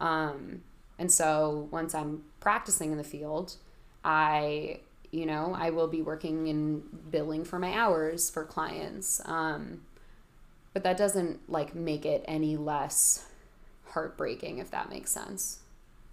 [0.00, 0.62] Um,
[0.98, 3.56] and so once I'm practicing in the field,
[4.04, 4.80] I,
[5.10, 9.20] you know, I will be working and billing for my hours for clients.
[9.24, 9.82] Um,
[10.72, 13.26] but that doesn't like make it any less
[13.86, 15.60] heartbreaking, if that makes sense.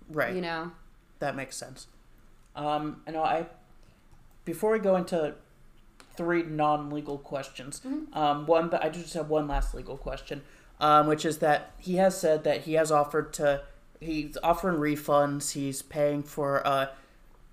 [0.10, 0.34] Right.
[0.36, 0.72] You know?
[1.20, 1.88] That makes sense.
[2.56, 3.46] Um, and I,
[4.46, 5.36] before we go into
[6.16, 8.18] three non-legal questions, mm-hmm.
[8.18, 10.42] um, one, but I just have one last legal question,
[10.80, 13.62] um, which is that he has said that he has offered to,
[14.00, 16.88] he's offering refunds, he's paying for, uh,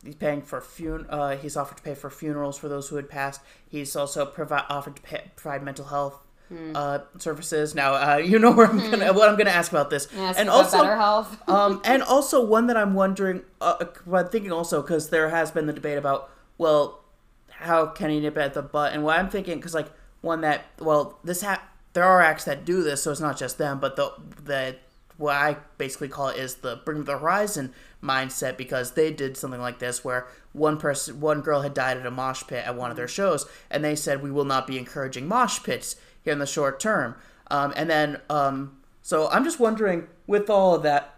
[0.05, 1.07] he's paying for fun.
[1.09, 3.41] Uh, he's offered to pay for funerals for those who had passed.
[3.69, 6.73] He's also provi- offered to pay- provide mental health hmm.
[6.75, 7.75] uh, services.
[7.75, 8.91] Now, uh, you know where I'm hmm.
[8.91, 11.37] gonna what I'm gonna ask about this, ask and also better health.
[11.49, 15.67] um, and also one that I'm wondering, uh, but thinking also because there has been
[15.67, 17.01] the debate about well,
[17.49, 18.93] how can he nip at the butt?
[18.93, 19.91] And what I'm thinking, because like
[20.21, 21.63] one that well, this ha-
[21.95, 24.77] there are acts that do this, so it's not just them, but the the
[25.17, 29.61] what I basically call it is the Bring the Horizon mindset because they did something
[29.61, 32.91] like this where one person, one girl had died at a mosh pit at one
[32.91, 36.39] of their shows, and they said we will not be encouraging mosh pits here in
[36.39, 37.15] the short term.
[37.51, 41.15] Um, and then um, So I'm just wondering, with all of that,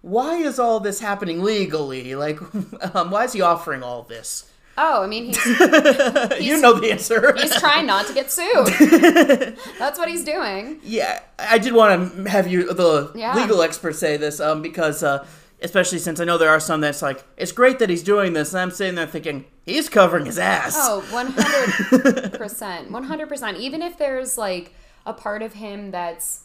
[0.00, 2.14] why is all this happening legally?
[2.14, 2.40] Like,
[2.94, 4.50] um, why is he offering all this?
[4.80, 5.44] Oh, I mean, he's
[6.40, 7.34] you know the answer.
[7.36, 8.66] he's trying not to get sued.
[9.78, 10.78] That's what he's doing.
[10.84, 13.34] Yeah, I did want to have you, the Yeah.
[13.34, 15.26] legal expert, say this um, because, uh,
[15.60, 18.52] especially since I know there are some that's like, it's great that he's doing this,
[18.52, 20.74] and I'm sitting there thinking, he's covering his ass.
[20.78, 22.88] Oh, 100%.
[22.88, 23.56] 100%.
[23.58, 24.72] Even if there's like
[25.04, 26.44] a part of him that's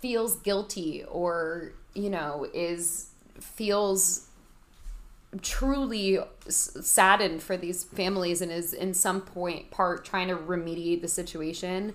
[0.00, 3.08] feels guilty or, you know, is
[3.40, 4.23] feels
[5.42, 11.00] truly s- saddened for these families and is in some point part trying to remediate
[11.02, 11.94] the situation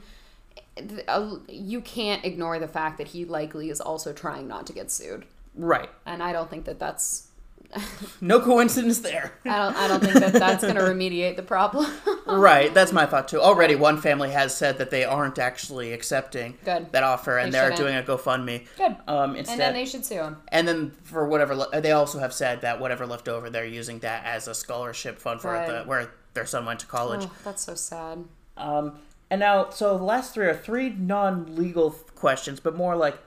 [1.47, 5.25] you can't ignore the fact that he likely is also trying not to get sued
[5.55, 5.89] Right.
[6.05, 7.27] and i don't think that that's
[8.22, 9.32] No coincidence there.
[9.45, 11.86] i don't i don't think that that's going to remediate the problem
[12.28, 13.39] right, that's my thought too.
[13.41, 16.91] Already, one family has said that they aren't actually accepting Good.
[16.91, 18.65] that offer, and They they're doing a GoFundMe.
[18.78, 18.95] Good.
[19.07, 22.20] Um, instead, and then they should sue him and then for whatever le- they also
[22.20, 25.67] have said that whatever left over, they're using that as a scholarship fund for Right.
[25.67, 27.22] the where their son went to college.
[27.24, 28.26] oh, that's so sad
[28.57, 28.99] Um,
[29.32, 33.17] and now, so the last three are three non-legal questions, but more like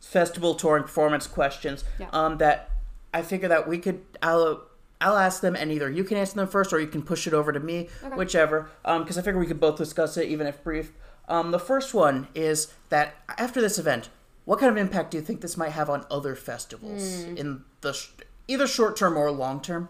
[0.00, 1.84] festival touring performance questions.
[1.98, 2.08] Yeah.
[2.12, 2.70] Um, that
[3.14, 4.02] I figure that we could.
[4.22, 4.64] I'll
[5.00, 7.32] I'll ask them, and either you can answer them first, or you can push it
[7.34, 8.16] over to me, Okay.
[8.16, 8.68] whichever.
[8.84, 10.92] Um, because I figure we could both discuss it, even if brief.
[11.28, 14.08] Um, the first one is that after this event,
[14.44, 17.92] what kind of impact do you think this might have on other festivals in the
[17.92, 18.10] sh-
[18.48, 19.88] either short term or long term?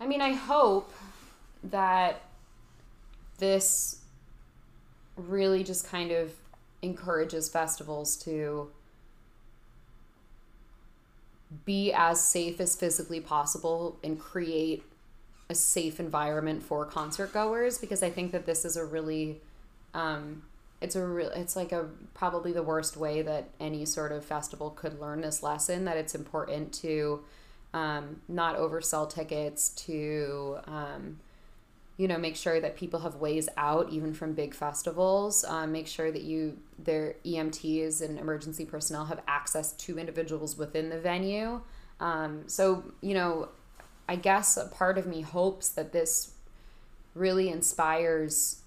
[0.00, 0.92] I mean, I hope
[1.64, 2.22] that
[3.38, 4.00] this
[5.16, 6.32] really just kind of
[6.82, 8.70] encourages festivals to
[11.64, 14.82] be as safe as physically possible and create
[15.50, 19.40] a safe environment for concert goers because I think that this is a really
[19.92, 20.42] um,
[20.80, 24.70] it's a real it's like a probably the worst way that any sort of festival
[24.70, 27.22] could learn this lesson that it's important to
[27.72, 31.18] um, not oversell tickets to um,
[31.96, 35.44] you know make sure that people have ways out even from big festivals.
[35.44, 40.90] Um, make sure that you their emts and emergency personnel have access to individuals within
[40.90, 41.60] the venue.
[42.00, 43.48] Um, so you know
[44.08, 46.32] i guess a part of me hopes that this
[47.14, 48.62] really inspires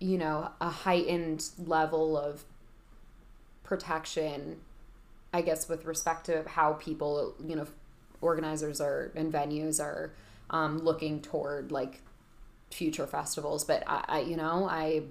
[0.00, 2.44] you know a heightened level of
[3.62, 4.60] protection
[5.32, 7.66] i guess with respect to how people you know
[8.20, 10.12] organizers are and venues are
[10.50, 12.00] um, looking toward like
[12.72, 15.02] future festivals but I, I you know i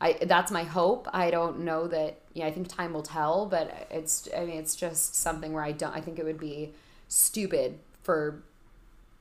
[0.00, 1.08] I that's my hope.
[1.12, 2.18] I don't know that.
[2.32, 3.46] Yeah, I think time will tell.
[3.46, 4.28] But it's.
[4.36, 5.94] I mean, it's just something where I don't.
[5.94, 6.72] I think it would be
[7.08, 8.42] stupid for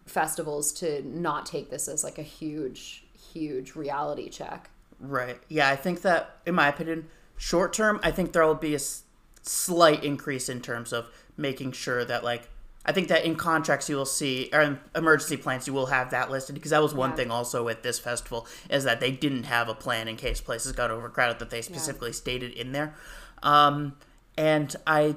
[0.06, 4.70] festivals to not take this as like a huge, huge reality check.
[5.00, 5.40] Right.
[5.48, 7.08] Yeah, I think that, in my opinion,
[7.38, 9.04] short term, I think there will be a s-
[9.42, 12.50] slight increase in terms of making sure that, like,
[12.86, 16.12] I think that in contracts you will see, or in emergency plans, you will have
[16.12, 17.16] that listed because that was one Yeah.
[17.16, 20.74] thing also with this festival is that they didn't have a plan in case places
[20.74, 22.94] got overcrowded that they specifically stated in there.
[23.42, 23.96] Um,
[24.38, 25.16] and I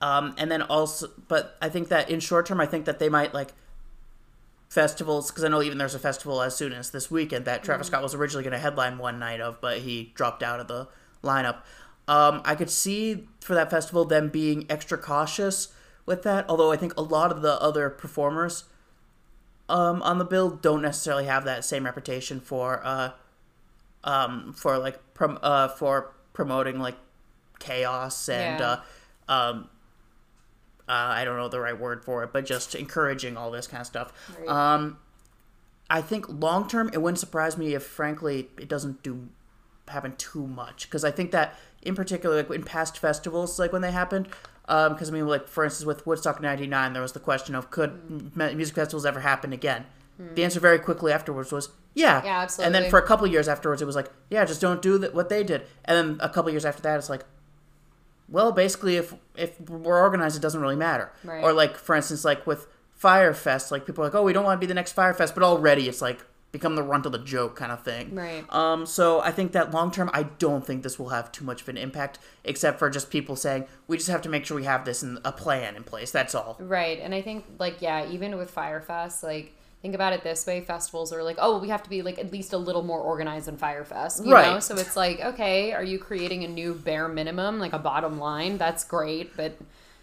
[0.00, 3.08] um, and then also, but I think that in short term, I think that they
[3.08, 3.52] might like
[4.68, 7.86] festivals because I know even there's a festival as soon as this weekend that Travis
[7.86, 10.88] Scott was originally going to headline one night of, but he dropped out of the
[11.24, 11.58] lineup.
[12.08, 15.68] Um, I could see for that festival them being extra cautious
[16.06, 18.64] with that, although I think a lot of the other performers
[19.68, 23.10] um, on the bill don't necessarily have that same reputation for uh,
[24.04, 26.94] um, for like prom- uh, for promoting like
[27.58, 28.76] chaos and Yeah.
[29.28, 29.70] uh, um,
[30.88, 33.80] uh, I don't know the right word for it, but just encouraging all this kind
[33.80, 34.12] of stuff.
[34.38, 34.48] Right.
[34.48, 34.98] Um,
[35.90, 39.28] I think long term, it wouldn't surprise me if, frankly, it doesn't do
[39.88, 43.82] happen too much because I think that in particular, like in past festivals, like when
[43.82, 44.28] they happened,
[44.66, 47.90] because I mean, like for instance, with Woodstock '99, there was the question of could
[48.08, 48.56] Mm.
[48.56, 49.86] music festivals ever happen again.
[50.34, 52.22] The answer very quickly afterwards was yeah.
[52.24, 52.66] Yeah, absolutely.
[52.66, 55.28] And then for a couple years afterwards, it was like yeah, just don't do what
[55.28, 55.62] they did.
[55.84, 57.24] And then a couple years after that, it's like
[58.28, 61.12] well, basically, if if we're organized, it doesn't really matter.
[61.22, 61.44] Right.
[61.44, 64.44] Or like, for instance, like with Fyre Fest, like people are like, oh, we don't
[64.44, 67.12] want to be the next Fyre Fest, but already it's like become the runt of
[67.12, 68.14] the joke kind of thing.
[68.14, 68.44] Right.
[68.52, 68.86] Um.
[68.86, 71.68] So I think that long term, I don't think this will have too much of
[71.68, 74.84] an impact, except for just people saying we just have to make sure we have
[74.84, 76.10] this in a plan in place.
[76.10, 76.56] That's all.
[76.58, 76.98] Right.
[77.00, 80.62] And I think like yeah, even with Fyre Fest, like think about it this way,
[80.62, 83.46] festivals are like, oh, we have to be like at least a little more organized
[83.46, 84.24] than Fyre Fest.
[84.24, 84.54] You Right.
[84.54, 84.58] know?
[84.60, 88.56] So it's like, okay, are you creating a new bare minimum, like a bottom line?
[88.56, 89.56] That's great, but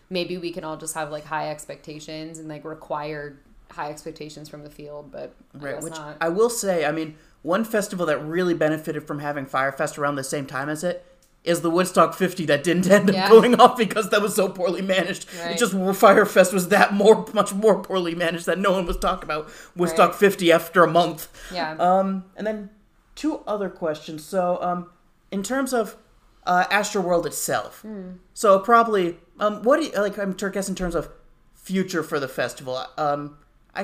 [0.10, 3.40] maybe we can all just have like high expectations and like required
[3.74, 5.74] high expectations from the field, but Right.
[5.76, 6.18] guess Which not.
[6.22, 10.16] I will say, I mean, one festival that really benefited from having Fyre Fest around
[10.16, 11.06] the same time as it
[11.44, 13.30] is the Woodstock 50 that didn't end up Yeah.
[13.30, 15.28] going off because that was so poorly managed.
[15.34, 15.58] It Right.
[15.58, 19.26] just Fyre Fest was that more much more poorly managed that no one was talking
[19.26, 20.20] about Woodstock Right.
[20.20, 21.28] 50 after a month.
[21.54, 21.76] Yeah.
[21.80, 22.70] Um, and then
[23.16, 24.24] two other questions.
[24.24, 24.90] So, um,
[25.32, 25.98] in terms of
[26.46, 28.12] uh, Astroworld itself, Hmm.
[28.34, 30.18] so probably um, what do you like?
[30.20, 31.10] I'm I guess in terms of
[31.56, 32.86] future for the festival.
[32.98, 33.38] Um,
[33.76, 33.84] I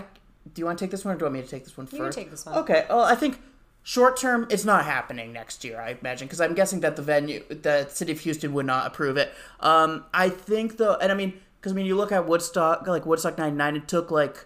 [0.54, 1.78] do you want to take this one or do you want me to take this
[1.78, 2.58] one can take this one.
[2.60, 2.86] Okay.
[2.90, 3.40] Well, I think
[3.84, 5.80] short term it's not happening next year.
[5.80, 9.18] I imagine because I'm guessing that the venue, the city of Houston, would not approve
[9.18, 9.34] it.
[9.60, 13.06] Um, I think though, and I mean, because I mean, you look at Woodstock, like
[13.06, 14.46] Woodstock '99, it took like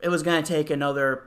[0.00, 1.24] it was gonna take another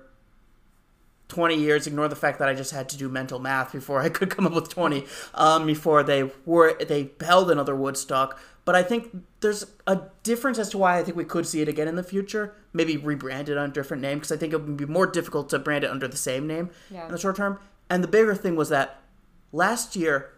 [1.31, 4.09] 20 years ignore the fact that i just had to do mental math before i
[4.09, 8.83] could come up with 20 um, before they were they held another woodstock but i
[8.83, 11.95] think there's a difference as to why i think we could see it again in
[11.95, 15.07] the future maybe rebranded on a different name because i think it would be more
[15.07, 17.05] difficult to brand it under the same name Yeah.
[17.05, 17.59] in the short term
[17.89, 18.99] and the bigger thing was that
[19.51, 20.31] last year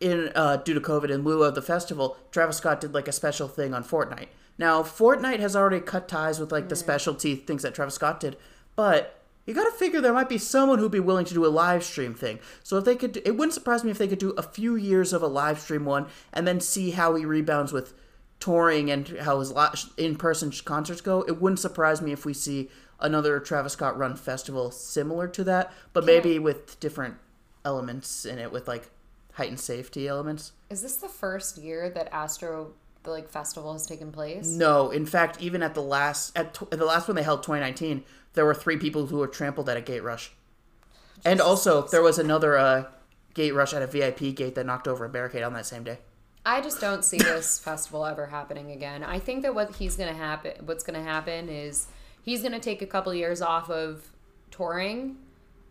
[0.00, 3.12] in uh, due to COVID, in lieu of the festival, Travis Scott did like a
[3.12, 4.26] special thing on Fortnite.
[4.58, 8.36] Now, Fortnite has already cut ties with like the specialty things that Travis Scott did,
[8.76, 11.48] but you got to figure there might be someone who'd be willing to do a
[11.48, 12.38] live stream thing.
[12.62, 15.12] So if they could, it wouldn't surprise me if they could do a few years
[15.12, 17.94] of a live stream one and then see how he rebounds with
[18.40, 19.52] touring and how his
[19.96, 21.22] in person concerts go.
[21.22, 22.70] It wouldn't surprise me if we see
[23.00, 27.16] another Travis Scott run festival similar to that, but maybe with different
[27.64, 28.90] elements in it, with like
[29.32, 30.52] heightened safety elements.
[30.70, 32.72] Is this the first year that Astro
[33.02, 34.46] the like festival has taken place?
[34.48, 38.04] No, in fact, even at the last at, tw- the last one they held 2019,
[38.34, 40.32] there were three people who were trampled at a gate rush,
[41.24, 42.84] and also there was another uh,
[43.34, 45.98] gate rush at a VIP gate that knocked over a barricade on that same day.
[46.46, 49.02] I just don't see this festival ever happening again.
[49.02, 51.88] I think that what he's gonna happen, what's gonna happen is
[52.22, 54.10] he's gonna take a couple years off of
[54.50, 55.16] touring,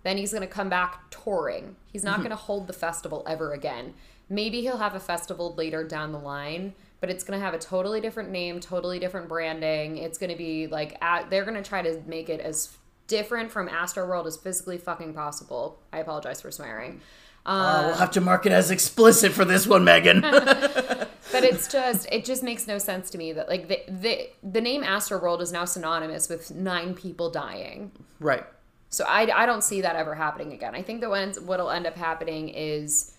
[0.04, 1.76] then he's gonna come back touring.
[1.92, 3.94] He's not gonna hold the festival ever again.
[4.30, 6.74] Maybe he'll have a festival later down the line,
[7.04, 9.98] but it's gonna have a totally different name, totally different branding.
[9.98, 12.78] It's gonna be like at, they're gonna try to make it as
[13.08, 15.82] different from Astroworld as physically fucking possible.
[15.92, 17.02] I apologize for swearing.
[17.46, 20.22] Uh, we'll have to mark it as explicit for this one, Meaghan.
[21.34, 24.62] but it's just it just makes no sense to me that like the the, the
[24.62, 27.92] name Astroworld is now synonymous with nine people dying.
[28.22, 28.46] right.
[28.92, 30.74] So I, I don't see that ever happening again.
[30.74, 31.10] I think that
[31.44, 33.12] what'll end up happening is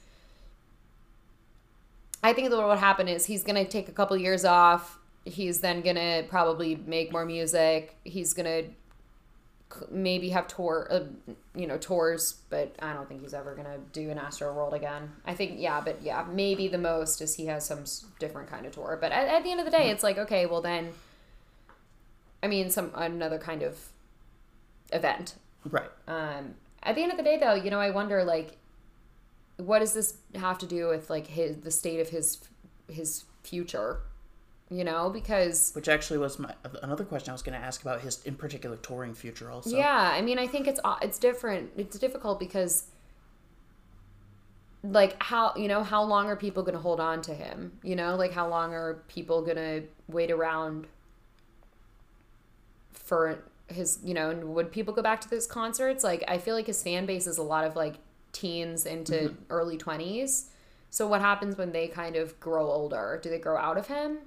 [2.24, 4.98] I think that what will happen is he's gonna take a couple years off.
[5.26, 7.96] He's then gonna probably make more music.
[8.02, 8.62] He's gonna
[9.90, 11.00] maybe have tour, uh,
[11.54, 15.12] you know, tours, but I don't think he's ever gonna do an Astroworld again.
[15.26, 17.84] I think yeah, but yeah, maybe the most is he has some
[18.18, 18.96] different kind of tour.
[18.98, 20.92] But at, at the end of the day, it's like okay, well then,
[22.42, 23.76] I mean, some another kind of
[24.92, 25.34] event.
[25.70, 25.90] Right.
[26.08, 28.56] Um, at the end of the day, though, you know, I wonder like,
[29.56, 32.40] what does this have to do with like his the state of his
[32.88, 34.00] his future?
[34.70, 38.00] You know, because Which actually was my another question I was going to ask about
[38.00, 39.76] his in particular touring future also.
[39.76, 41.70] yeah, I mean, I think it's uh, it's different.
[41.76, 42.84] It's difficult because
[44.82, 47.78] like how you know how long are people going to hold on to him?
[47.82, 50.86] You know, like how long are people going to wait around
[52.92, 56.54] for his you know and would people go back to those concerts like i feel
[56.54, 57.94] like his fan base is a lot of like
[58.34, 60.50] teens into early 20s
[60.90, 63.18] so what happens when they kind of grow older?
[63.20, 64.18] Do they grow out of him?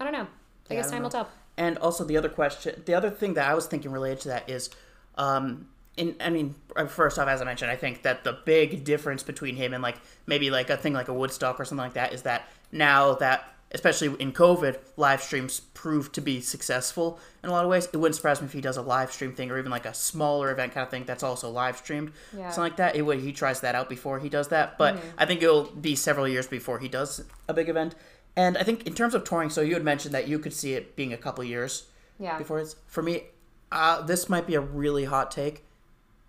[0.00, 0.26] I don't know.
[0.70, 1.28] I Yeah, guess don't time will tell.
[1.56, 4.48] And also the other question, the other thing that I was thinking related to that
[4.48, 4.70] is,
[5.16, 8.84] um, in I mean, uh, first off, as I mentioned, I think that the big
[8.84, 9.96] difference between him and like
[10.26, 13.52] maybe like a thing like a Woodstock or something like that is that now that
[13.72, 17.86] especially in COVID, live streams proved to be successful in a lot of ways.
[17.92, 19.92] It wouldn't surprise me if he does a live stream thing or even like a
[19.94, 22.50] smaller event kind of thing that's also live streamed, Yeah.
[22.50, 22.96] something like that.
[22.96, 25.94] It would he tries that out before he does that, but I think it'll be
[25.94, 27.94] several years before he does a big event.
[28.36, 30.74] And I think in terms of touring, so you had mentioned that you could see
[30.74, 31.86] it being a couple years
[32.20, 33.24] yeah before it's for me.
[33.70, 35.62] Uh, this might be a really hot take.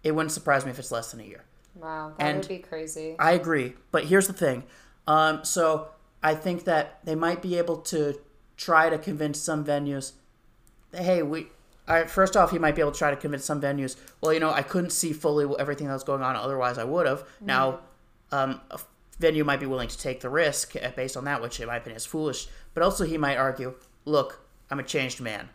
[0.04, 1.44] It wouldn't surprise me if it's less than a year.
[1.76, 4.64] wow that and- would be crazy I agree, but here's the thing.
[5.08, 5.88] Um, so
[6.22, 8.20] I think that they might be able to
[8.58, 10.14] try to convince some venues.
[10.94, 11.48] Hey, we.
[12.08, 13.96] First off, he might be able to try to convince some venues.
[14.22, 16.36] Well, you know, I couldn't see fully everything that was going on.
[16.36, 17.24] Otherwise, I would have.
[17.42, 17.80] Now,
[18.32, 18.80] um, a
[19.20, 21.78] venue might be willing to take the risk uh, based on that, which in my
[21.78, 22.48] opinion is foolish.
[22.76, 23.74] But also, he might argue,
[24.06, 25.50] "Look, I'm a changed man."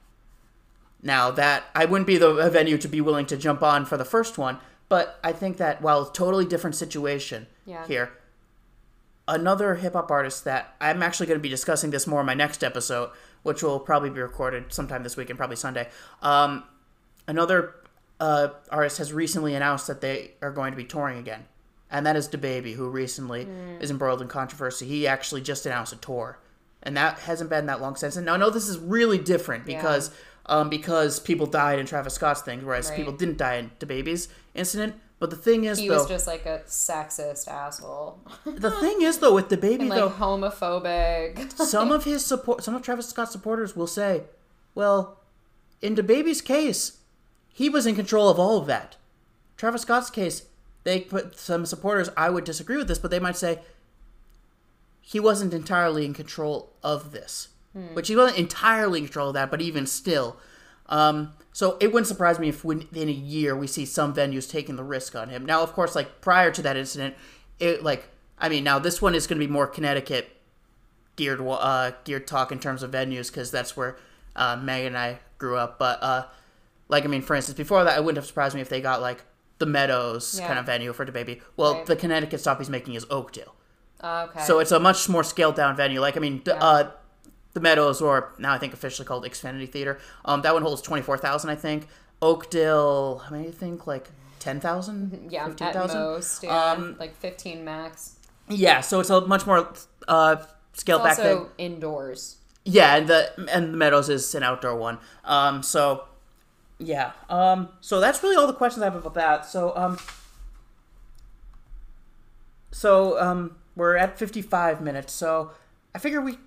[1.03, 4.05] Now that I wouldn't be the venue to be willing to jump on for the
[4.05, 4.59] first one,
[4.89, 7.87] but I think that while a totally different situation Yeah.
[7.87, 8.13] here,
[9.27, 12.35] another hip hop artist that I'm actually going to be discussing this more in my
[12.35, 13.11] next episode,
[13.43, 15.89] which will probably be recorded sometime this week and probably Sunday.
[16.23, 16.65] Um,
[17.27, 17.75] another
[18.21, 21.45] uh, artist has recently announced that they are going to be touring again
[21.91, 23.77] and that is DaBaby, who recently Hmm.
[23.81, 24.87] is embroiled in controversy.
[24.87, 26.39] He actually just announced a tour,
[26.83, 28.17] and that hasn't been that long since.
[28.17, 29.77] And now I know this is really different Yeah.
[29.77, 30.11] because
[30.47, 32.97] um, because people died in Travis Scott's thing, whereas Right.
[32.97, 34.95] people didn't die in DaBaby's incident.
[35.25, 38.19] But the thing is, He though, was just like a sexist asshole.
[38.45, 41.51] the thing is though with DaBaby and like though, homophobic.
[41.67, 44.25] some of his support, some of Travis Scott's supporters will say,
[44.75, 45.17] "Well,
[45.81, 46.99] in DaBaby's case,
[47.55, 48.97] he was in control of all of that."
[49.57, 50.43] Travis Scott's case,
[50.83, 52.11] they put some supporters.
[52.19, 53.61] I would disagree with this, but they might say
[55.01, 57.49] he wasn't entirely in control of this,
[57.95, 60.37] which he wasn't entirely in control of that, but even still.
[60.91, 64.75] Um, so it wouldn't surprise me if within a year we see some venues taking
[64.77, 65.47] the risk on him.
[65.47, 67.15] Now, of course, like prior to that incident,
[67.59, 70.29] it like I mean, now this one is going to be more Connecticut
[71.17, 73.97] geared uh, geared talk in terms of venues because that's where
[74.37, 75.79] uh, Meg and I grew up.
[75.79, 76.27] But uh,
[76.89, 79.01] like I mean, for instance, before that, it wouldn't have surprised me if they got
[79.01, 79.25] like
[79.59, 80.49] the Meadows Yeah.
[80.49, 81.41] kind of venue for DaBaby.
[81.57, 81.87] Well, Right.
[81.87, 83.55] the Connecticut stop he's making is Oakdale,
[84.03, 84.43] okay.
[84.45, 86.01] so it's a much more scaled down venue.
[86.01, 86.55] Like I mean, Yeah.
[86.55, 86.91] uh,
[87.55, 91.03] the Meadows, or now I think officially called Xfinity Theater, um, that one holds twenty
[91.03, 91.89] four thousand, I think.
[92.21, 93.87] Oakdale, how many do you think?
[93.87, 95.27] Like ten thousand?
[95.31, 98.17] yeah, fifteen at most, yeah, Um, like 15 max.
[98.49, 99.73] Yeah, so it's a much more
[100.07, 100.37] uh,
[100.75, 101.27] scaled back thing.
[101.27, 102.37] also indoors.
[102.65, 104.99] Yeah, and the and the Meadows is an outdoor one.
[105.25, 106.05] Um, so
[106.79, 109.47] yeah, um, so that's really all the questions I have about that.
[109.47, 109.99] So um,
[112.71, 115.13] so um, we're at fifty five minutes.
[115.13, 115.53] So
[115.95, 116.39] I figure we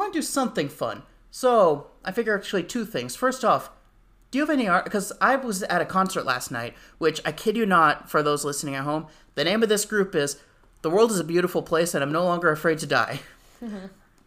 [0.00, 1.02] want to do something fun.
[1.30, 3.14] So I figure actually two things.
[3.14, 3.70] First off,
[4.30, 4.84] do you have any art?
[4.84, 8.44] Because I was at a concert last night, which I kid you not, for those
[8.44, 10.40] listening at home, the name of this group is
[10.82, 13.20] "The World Is a Beautiful Place, and I'm No Longer Afraid to Die."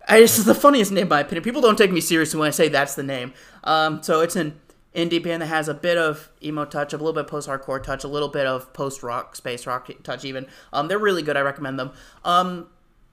[0.08, 1.44] I, this is the funniest name, in my opinion.
[1.44, 3.34] People don't take me seriously when I say that's the name.
[3.64, 4.60] Um, so it's an
[4.94, 8.04] indie band that has a bit of emo touch, a little bit post hardcore touch,
[8.04, 10.46] a little bit of post rock, space rock touch, even.
[10.74, 11.38] Um, they're really good.
[11.38, 11.92] I recommend them.
[12.26, 12.68] Um,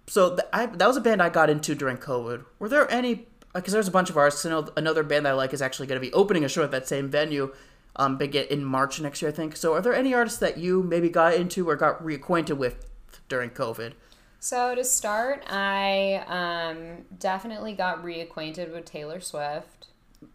[0.07, 2.44] so th- I, that was a band I got into during COVID.
[2.59, 3.26] Were there any?
[3.55, 4.44] Because there's a bunch of artists.
[4.46, 6.70] I know another band I like is actually going to be opening a show at
[6.70, 7.53] that same venue.
[7.96, 9.57] Um, big in March next year, I think.
[9.57, 12.88] So, are there any artists that you maybe got into or got reacquainted with
[13.28, 13.94] during COVID?
[14.42, 19.88] So to start, I um, definitely got reacquainted with Taylor Swift.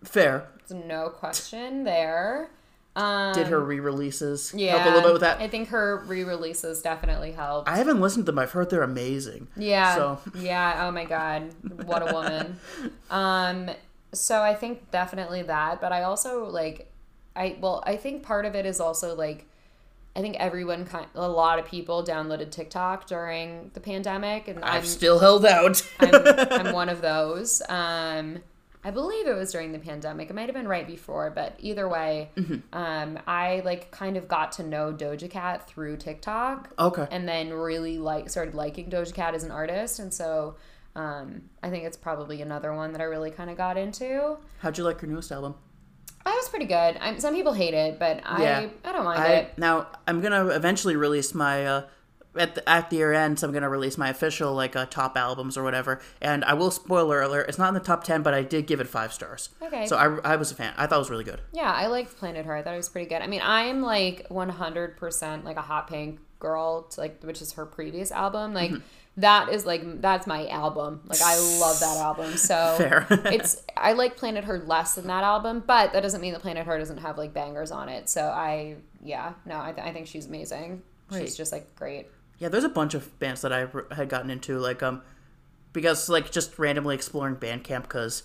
[0.03, 0.47] Fair.
[0.67, 2.51] There's no question there.
[2.95, 5.39] Um, Did her re-releases yeah, help a little bit with that?
[5.41, 7.67] I think her re-releases definitely helped.
[7.67, 8.39] I haven't listened to them.
[8.39, 9.49] I've heard they're amazing.
[9.57, 9.95] Yeah.
[9.95, 10.85] So- Yeah.
[10.87, 11.53] Oh my God.
[11.85, 12.57] What a woman.
[13.09, 13.69] um.
[14.13, 16.89] So I think definitely that, but I also like,
[17.35, 19.45] I well, I think part of it is also like,
[20.15, 24.83] I think everyone kind, a lot of people downloaded TikTok during the pandemic, and I've
[24.83, 25.81] I'm still held out.
[25.99, 26.13] I'm,
[26.67, 27.61] I'm one of those.
[27.67, 28.37] Um,
[28.85, 30.29] I believe it was during the pandemic.
[30.29, 32.57] It might have been right before, but either way, Mm-hmm.
[32.71, 37.07] um, I like kind of got to know Doja Cat through TikTok okay.
[37.11, 40.55] and then really like started liking Doja Cat as an artist, and so
[40.95, 44.37] um, I think it's probably another one that I really kind of got into.
[44.59, 45.55] How'd you like her newest album?
[46.27, 46.97] I was pretty good.
[47.01, 48.67] I'm, some people hate it, but I Yeah.
[48.83, 49.57] I don't mind I it.
[49.57, 51.81] now I'm gonna eventually release my uh,
[52.37, 53.39] at the at the year end.
[53.39, 56.01] So I'm gonna release my official like uh, top albums or whatever.
[56.21, 58.79] And I will spoiler alert: it's not in the top ten, but I did give
[58.79, 59.49] it five stars.
[59.61, 59.85] Okay.
[59.87, 60.73] So I, I was a fan.
[60.77, 61.41] I thought it was really good.
[61.53, 62.55] Yeah, I liked Planet Her.
[62.55, 63.21] I thought it was pretty good.
[63.21, 67.65] I mean, I'm like 100% like a hot pink girl, to, like which is her
[67.65, 68.53] previous album.
[68.53, 68.81] Like Mm-hmm.
[69.21, 71.01] that is like that's my album.
[71.05, 72.31] Like I love that album.
[72.37, 73.07] So Fair.
[73.31, 76.65] it's I like Planet Her less than that album, but that doesn't mean that Planet
[76.65, 78.09] Her doesn't have like bangers on it.
[78.09, 80.81] So I yeah, no, I, th- I think she's amazing.
[81.11, 81.21] Right.
[81.21, 82.07] She's just like great.
[82.37, 85.01] Yeah, there's a bunch of bands that I had gotten into, like um,
[85.73, 88.23] because like just randomly exploring Bandcamp, because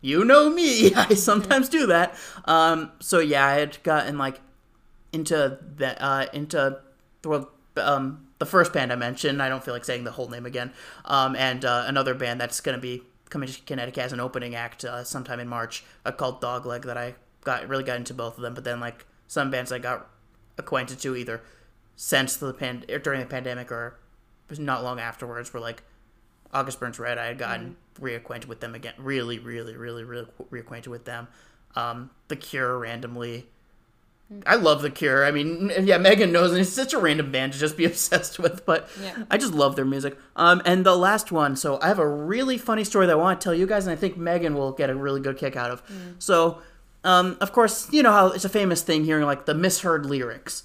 [0.00, 2.14] you know me, I sometimes do that.
[2.44, 4.40] Um, so yeah, I had gotten like
[5.12, 6.80] into that uh into
[7.76, 9.42] um the first band I mentioned.
[9.42, 10.72] I don't feel like saying the whole name again.
[11.04, 14.84] Um, and uh, another band that's gonna be coming to Connecticut as an opening act
[14.84, 16.84] uh, sometime in March, uh, called Dogleg.
[16.84, 17.14] That I
[17.44, 20.08] got really got into both of them, but then like some bands I got
[20.58, 21.42] acquainted to either
[21.96, 23.98] since the pan or during the pandemic or
[24.58, 25.82] not long afterwards were like
[26.52, 27.18] August Burns Red.
[27.18, 31.28] I had gotten reacquainted with them again, really, really, really, really reacquainted with them.
[31.74, 33.46] Um, the Cure randomly.
[34.46, 35.26] I love The Cure.
[35.26, 38.38] I mean, yeah, Meaghan knows, and it's such a random band to just be obsessed
[38.38, 39.24] with, but Yeah.
[39.30, 40.16] I just love their music.
[40.36, 43.40] Um, and the last one, so I have a really funny story that I want
[43.40, 45.70] to tell you guys, and I think Meaghan will get a really good kick out
[45.70, 45.82] of.
[46.18, 46.58] So,
[47.04, 50.64] um, of course, you know how it's a famous thing hearing like the misheard lyrics.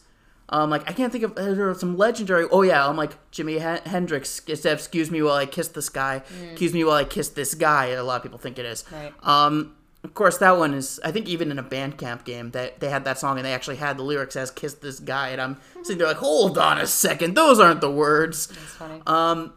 [0.49, 2.47] Um, like I can't think of uh, there some legendary.
[2.51, 4.41] Oh yeah, I'm like Jimi Hen- Hendrix.
[4.47, 8.03] "Excuse me while I kiss the sky," "Excuse me while I kiss this guy." A
[8.03, 8.85] lot of people think it is.
[8.91, 9.13] Right.
[9.23, 9.75] Um,
[10.05, 11.01] of course, that one is.
[11.03, 13.75] I think even in a Bandcamp game, that they had that song and they actually
[13.75, 16.87] had the lyrics as "Kiss This Guy," and I'm sitting there like, hold on a
[16.87, 18.47] second, those aren't the words.
[18.47, 19.01] That's funny.
[19.05, 19.53] Um,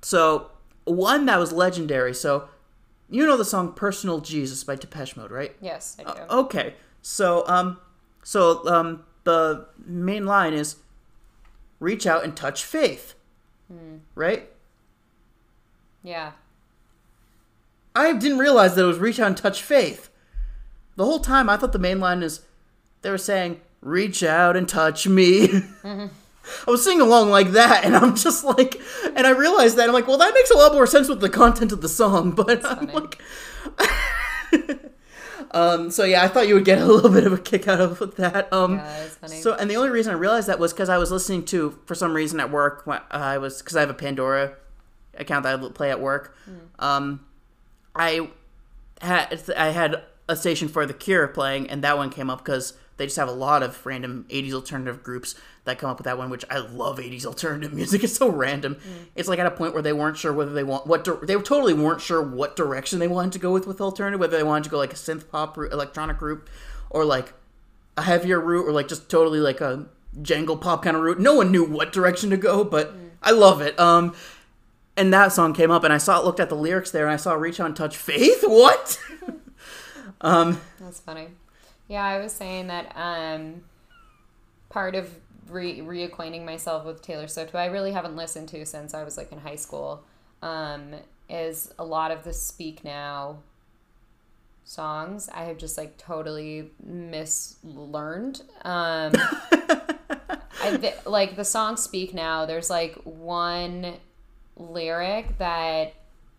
[0.00, 0.50] so
[0.84, 2.14] one that was legendary.
[2.14, 2.48] So
[3.08, 5.54] you know the song "Personal Jesus" by Depeche Mode, right?
[5.60, 6.22] yes, I do.
[6.30, 7.78] Okay, so um,
[8.24, 10.76] so um, the main line is
[11.80, 13.14] "Reach out and touch faith,"
[13.68, 13.98] hmm.
[14.14, 14.48] right?
[16.02, 16.32] yeah.
[17.94, 20.08] I didn't realize that it was "Reach out and touch faith."
[20.96, 22.40] The whole time, I thought the main line is
[23.02, 26.06] they were saying "Reach out and touch me." Mm-hmm.
[26.66, 28.80] I was singing along like that, and I'm just like,
[29.14, 31.28] and I realized that I'm like, well, that makes a lot more sense with the
[31.28, 32.92] content of the song, but I'm funny.
[32.92, 33.22] like.
[35.50, 37.80] Um, so yeah, I thought you would get a little bit of a kick out
[37.80, 38.52] of that.
[38.52, 39.40] Um, Yeah, that's funny.
[39.40, 41.94] So, and the only reason I realized that was because I was listening to, for
[41.94, 44.54] some reason at work, when I was because I have a Pandora
[45.18, 46.36] account that I play at work.
[46.78, 47.24] Um,
[47.94, 48.30] I
[49.00, 52.74] had I had a station for The Cure playing, and that one came up because
[52.96, 56.18] they just have a lot of random '80s alternative groups that come up with that
[56.18, 58.02] one, which I love '80s alternative music.
[58.04, 58.78] It's so random.
[59.14, 61.34] It's like at a point where they weren't sure whether they want what di- they
[61.34, 64.64] totally weren't sure what direction they wanted to go with with alternative, whether they wanted
[64.64, 66.48] to go like a synth pop route, electronic group,
[66.90, 67.32] or like
[67.96, 69.86] a heavier route, or like just totally like a
[70.20, 71.20] jangle pop kind of route.
[71.20, 73.78] No one knew what direction to go, but I love it.
[73.78, 74.14] Um,
[74.96, 77.12] and that song came up, and I saw it, looked at the lyrics there, and
[77.12, 78.98] I saw "Reach on, Touch Faith." What?
[80.20, 81.28] um, That's funny.
[81.88, 83.62] Yeah, I was saying that um,
[84.68, 85.10] part of
[85.52, 89.16] re- reacquainting myself with Taylor Swift, who I really haven't listened to since I was
[89.16, 90.04] like in high school,
[90.42, 90.94] um,
[91.28, 93.38] is a lot of the Speak Now
[94.64, 98.42] songs I have just like totally mislearned.
[98.64, 99.12] Um,
[100.62, 102.46] I th- like the song Speak Now.
[102.46, 103.94] There's like one
[104.56, 105.94] lyric that,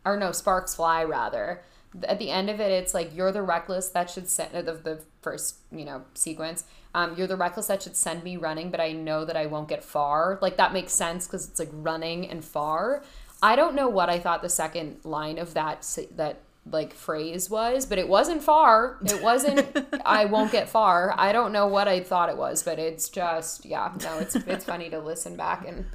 [0.06, 1.64] or no, Sparks Fly rather.
[2.08, 5.04] At the end of it, it's like you're the reckless that should send of the
[5.22, 6.64] first you know sequence.
[6.96, 9.68] Um, you're the reckless that should send me running, but I know that I won't
[9.68, 10.38] get far.
[10.42, 13.04] Like that makes sense because it's like running and far.
[13.42, 16.40] I don't know what I thought the second line of that that
[16.72, 18.98] like phrase was, but it wasn't far.
[19.04, 21.14] It wasn't I won't get far.
[21.18, 24.66] I don't know what I thought it was, but it's just yeah, no, it's it's
[24.66, 25.86] funny to listen back and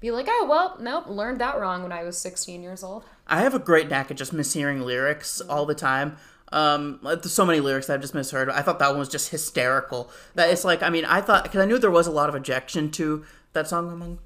[0.00, 3.40] be like, "Oh, well, nope, learned that wrong when I was 16 years old." I
[3.40, 6.16] have a great knack at just mishearing lyrics all the time.
[6.52, 8.50] Um, there's so many lyrics I've just misheard.
[8.50, 10.10] I thought that one was just hysterical.
[10.34, 12.34] That it's like, I mean, I thought because I knew there was a lot of
[12.34, 14.18] objection to that song among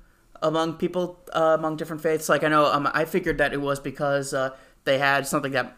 [0.42, 2.28] among people uh, among different faiths.
[2.28, 4.50] Like I know, um, I figured that it was because uh,
[4.84, 5.76] they had something that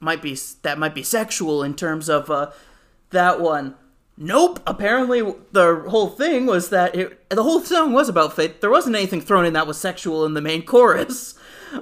[0.00, 2.50] might be that might be sexual in terms of uh,
[3.10, 3.74] that one.
[4.16, 4.60] Nope.
[4.66, 8.60] Apparently, the whole thing was that it, the whole song was about faith.
[8.60, 11.34] There wasn't anything thrown in that was sexual in the main chorus.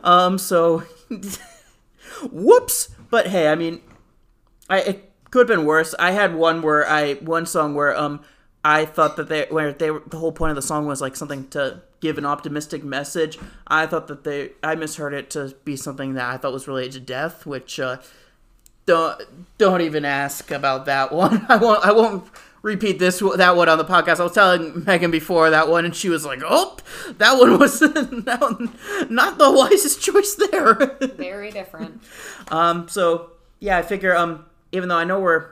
[0.02, 0.38] Um.
[0.38, 0.84] So,
[2.30, 2.90] whoops.
[3.08, 3.80] But hey, I mean,
[4.68, 5.94] I it could have been worse.
[5.98, 8.20] I had one where I one song where um
[8.64, 11.14] I thought that they where they were, the whole point of the song was like
[11.16, 13.38] something to give an optimistic message.
[13.66, 16.92] I thought that they I misheard it to be something that I thought was related
[16.92, 17.98] to death, which uh,
[18.86, 19.22] don't
[19.58, 21.46] don't even ask about that one.
[21.48, 22.28] I won't I won't
[22.62, 24.18] repeat this that one on the podcast.
[24.18, 26.76] I was telling Meaghan before that one, and she was like, "Oh,
[27.18, 28.76] that one was that one,
[29.08, 32.02] not the wisest choice there." Very different.
[32.48, 33.30] Um, so
[33.60, 34.44] yeah, I figure um,
[34.76, 35.50] even though I know we're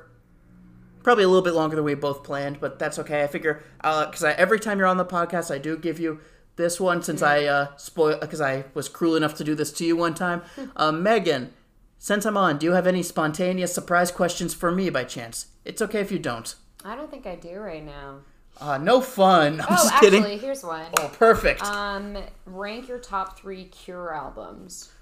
[1.03, 3.23] probably a little bit longer than we both planned, but that's okay.
[3.23, 6.21] I figure because I every time you're on the podcast, I do give you
[6.57, 9.85] this one since I uh spoil because I was cruel enough to do this to
[9.85, 10.43] you one time.
[10.77, 11.51] Um, Meaghan,
[11.99, 15.47] since I'm on, do you have any spontaneous surprise questions for me by chance?
[15.65, 16.55] It's okay if you don't.
[16.85, 18.19] I don't think I do right now.
[18.61, 19.61] Uh, no fun.
[19.61, 20.39] I'm Oh, just actually, kidding.
[20.39, 20.87] here's one.
[20.99, 21.63] Oh, perfect.
[21.63, 24.93] Um, rank your top three Cure albums.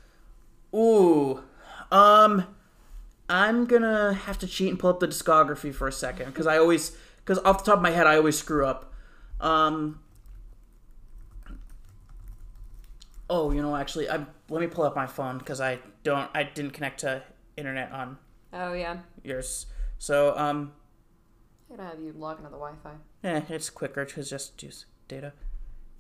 [0.75, 1.43] Ooh.
[1.91, 2.47] Um
[3.29, 6.59] I'm gonna have to cheat and pull up the discography for a second because I
[6.59, 8.93] always because off the top of my head I always screw up.
[9.41, 10.01] Um
[13.31, 14.17] Oh, you know, actually, I
[14.51, 17.23] let me pull up my phone because I don't, I didn't connect to
[17.57, 18.19] internet on
[18.53, 19.67] Oh yeah, yours.
[19.99, 20.73] So, um.
[21.71, 22.91] I'm gonna have you log into the Wi-Fi.
[23.25, 25.33] eh, it's quicker to just use data.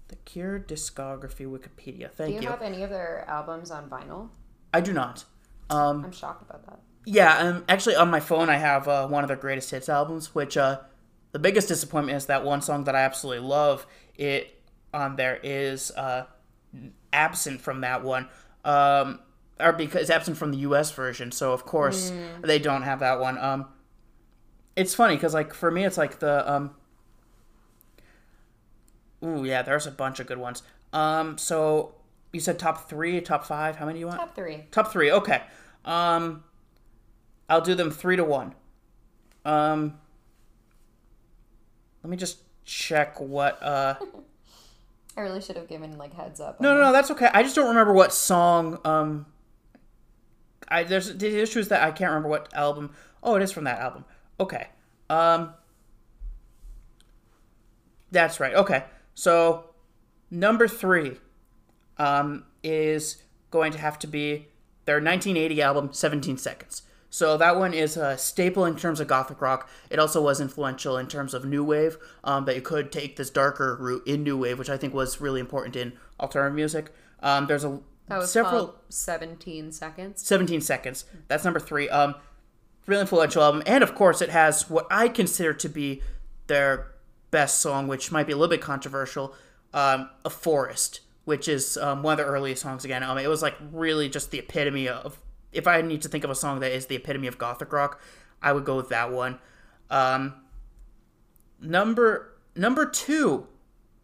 [0.08, 2.10] The Cure discography Wikipedia.
[2.12, 2.50] Thank you, Do you.
[2.50, 4.28] have any of their albums on vinyl?
[4.74, 5.24] I do not.
[5.70, 6.80] Um, I'm shocked about that.
[7.04, 10.34] Yeah, um, actually, on my phone, I have uh, one of their greatest hits albums.
[10.34, 10.80] Which uh,
[11.32, 13.86] the biggest disappointment is that one song that I absolutely love.
[14.16, 14.60] It
[14.94, 16.26] on there is uh,
[17.12, 18.28] absent from that one,
[18.64, 19.20] um,
[19.58, 20.92] or because it's absent from the U.S.
[20.92, 21.32] version.
[21.32, 23.38] So of course they don't have that one.
[23.38, 23.66] Um,
[24.76, 26.74] it's funny because like for me, it's like the um.
[29.24, 30.62] Ooh yeah, there's a bunch of good ones.
[30.92, 31.94] Um, so
[32.32, 33.76] you said top three, top five.
[33.76, 34.18] How many do you want?
[34.18, 34.64] Top three.
[34.70, 35.42] Top three, okay.
[35.84, 36.44] Um,
[37.52, 38.54] I'll do them three to one.
[39.44, 39.98] Um,
[42.02, 43.62] let me just check what.
[43.62, 43.96] Uh,
[45.18, 46.62] I really should have given like heads up.
[46.62, 47.28] no, no, no, that's okay.
[47.34, 48.78] I just don't remember what song.
[48.86, 49.26] Um,
[50.66, 52.94] I there's the issue is that I can't remember what album.
[53.22, 54.06] Oh, it is from that album.
[54.40, 54.68] Okay.
[55.10, 55.52] Um,
[58.10, 58.54] that's right.
[58.54, 58.84] Okay,
[59.14, 59.74] so
[60.30, 61.18] number three,
[61.98, 64.48] um, is going to have to be
[64.86, 66.82] their 1980 album, 17 Seconds.
[67.12, 69.68] So that one is a staple in terms of gothic rock.
[69.90, 71.98] It also was influential in terms of new wave.
[72.24, 75.20] Um, that you could take this darker route in new wave, which I think was
[75.20, 76.90] really important in alternative music.
[77.22, 80.26] Um, there's a That was several 17 seconds.
[80.26, 81.04] 17 seconds.
[81.28, 81.86] That's number three.
[81.90, 82.14] Um,
[82.86, 86.00] really influential album, and of course, it has what I consider to be
[86.46, 86.92] their
[87.30, 89.34] best song, which might be a little bit controversial.
[89.74, 92.86] Um, "A Forest," which is um, one of the earliest songs.
[92.86, 95.18] Again, um, it was like really just the epitome of.
[95.52, 98.00] If I need to think of a song that is the epitome of gothic rock,
[98.42, 99.38] I would go with that one.
[99.90, 100.34] Um,
[101.60, 103.46] number number two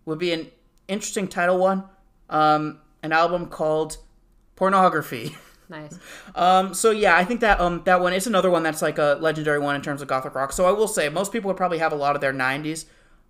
[0.05, 0.51] would be an
[0.87, 1.85] interesting title one.
[2.31, 3.99] Um, an album called
[4.57, 5.37] Pornography.
[5.71, 5.99] Nice.
[6.35, 9.19] Um, so yeah, I think that um that one is another one that's like a
[9.21, 10.53] legendary one in terms of gothic rock.
[10.53, 12.87] So I will say most people would probably have a lot of their '90s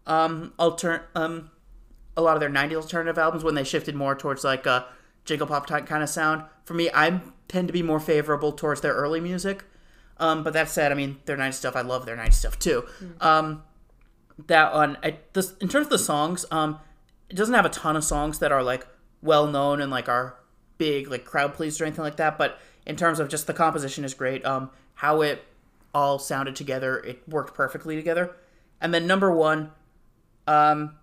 [0.06, 1.50] um alter um
[2.16, 4.86] a lot of their '90s alternative albums when they shifted more towards like a
[5.24, 6.44] jangle pop type kind of sound.
[6.64, 9.64] For me, I tend to be more favorable towards their early music.
[10.18, 12.84] Um, but that said, I mean their '90s stuff, I love their '90s stuff too.
[13.20, 13.62] Um,
[14.46, 16.78] that one, I, this, in terms of the songs, um,
[17.28, 18.86] it doesn't have a ton of songs that are like
[19.22, 20.36] well known and like are
[20.78, 22.38] big like crowd pleasers or anything like that.
[22.38, 24.44] But in terms of just the composition is great.
[24.44, 25.44] Um, how it
[25.94, 28.36] all sounded together, it worked perfectly together.
[28.80, 29.72] And then number one,
[30.46, 30.96] um,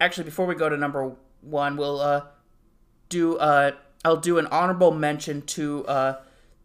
[0.00, 2.26] actually before we go to number one, we'll uh
[3.08, 3.72] do uh
[4.04, 6.14] I'll do an honorable mention to uh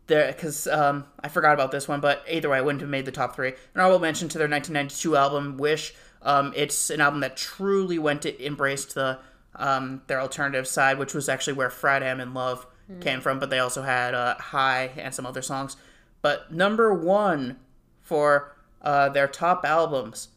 [0.08, 3.06] there because um, I forgot about this one, but either way, I wouldn't have made
[3.06, 3.50] the top three.
[3.50, 8.24] An honorable mention to their 1992 album "Wish." Um, it's an album that truly went
[8.24, 9.20] to embraced the
[9.56, 12.68] um, their alternative side, which was actually where "Friday I'm in Love"
[13.02, 13.40] came from.
[13.40, 15.76] But they also had uh, "High" and some other songs.
[16.22, 17.58] But number one
[18.02, 20.30] for uh, their top albums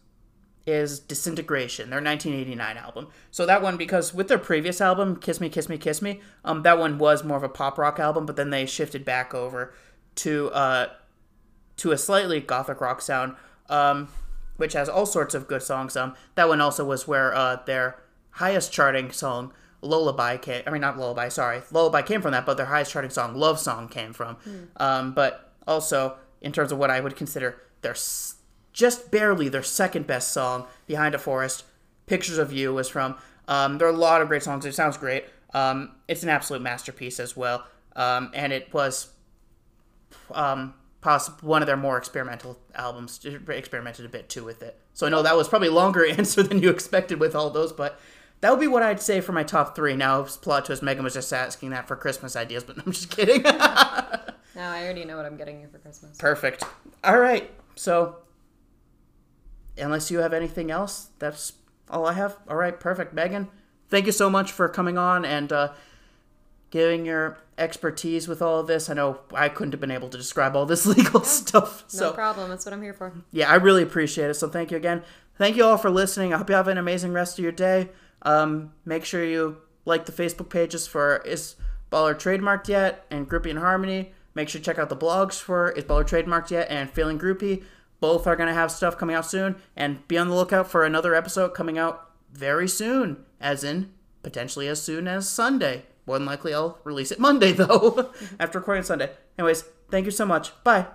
[0.69, 3.09] is Disintegration, their 1989 album.
[3.31, 6.63] So that one, because with their previous album, Kiss Me, Kiss Me, Kiss Me, um,
[6.63, 9.73] that one was more of a pop rock album, but then they shifted back over
[10.17, 10.89] to uh,
[11.79, 13.35] to a slightly gothic rock sound,
[13.69, 14.09] um,
[14.57, 15.97] which has all sorts of good songs.
[15.97, 18.01] Um, that one also was where uh, their
[18.33, 20.63] highest charting song, Lullaby, came.
[20.67, 23.59] I mean, not Lullaby, sorry, Lullaby came from that, but their highest charting song, Love
[23.59, 24.37] Song, came from.
[24.77, 28.35] Um, but also in terms of what I would consider their s-
[28.79, 31.65] just barely their second best song, Behind a Forest,
[32.07, 33.17] Pictures of You was from.
[33.49, 34.65] Um, there are a lot of great songs.
[34.65, 35.25] It sounds great.
[35.53, 37.67] Um, it's an absolute masterpiece as well.
[37.97, 39.09] Um, and it was
[40.31, 40.75] um,
[41.41, 43.19] one of their more experimental albums.
[43.25, 44.79] Experimented a bit too with it.
[44.95, 47.73] So I know that was probably a longer answer than you expected with all those,
[47.73, 47.99] but
[48.43, 49.97] that would be what I'd say for my top three.
[49.97, 53.45] Now, plot twist, Meaghan was just asking that for Christmas ideas, but I'm just kidding.
[54.55, 56.19] No, I already know what I'm getting you for Christmas.
[56.19, 56.65] Perfect.
[57.05, 57.49] All right.
[57.77, 58.17] So,
[59.79, 61.53] unless you have anything else, that's
[61.91, 62.37] all I have.
[62.49, 62.79] All right.
[62.79, 63.15] Perfect.
[63.15, 63.49] Meaghan,
[63.89, 65.73] thank you so much for coming on and uh,
[66.71, 68.89] giving your expertise with all of this.
[68.91, 71.83] I know I couldn't have been able to describe all this legal stuff.
[71.95, 72.51] No So, problem.
[72.51, 73.13] That's what I'm here for.
[73.33, 74.35] yeah, I really appreciate it.
[74.35, 75.03] So, thank you again.
[75.37, 76.35] Thank you all for listening.
[76.35, 77.89] I hope you have an amazing rest of your day.
[78.23, 81.55] Um, make sure you like the Facebook pages for Is
[81.93, 84.13] Baller Trademarked Yet and Groupie and Harmony.
[84.35, 87.63] Make sure you check out the blogs for Is Baller Trademarked Yet and Feeling Groupie.
[88.01, 89.57] Both are going to have stuff coming out soon.
[89.77, 93.93] And be on the lookout for another episode coming out very soon, as in
[94.23, 95.85] potentially as soon as Sunday.
[96.07, 99.11] More than likely, I'll release it Monday, though, after recording Sunday.
[99.39, 100.53] Anyways, thank you so much.
[100.65, 100.87] Bye.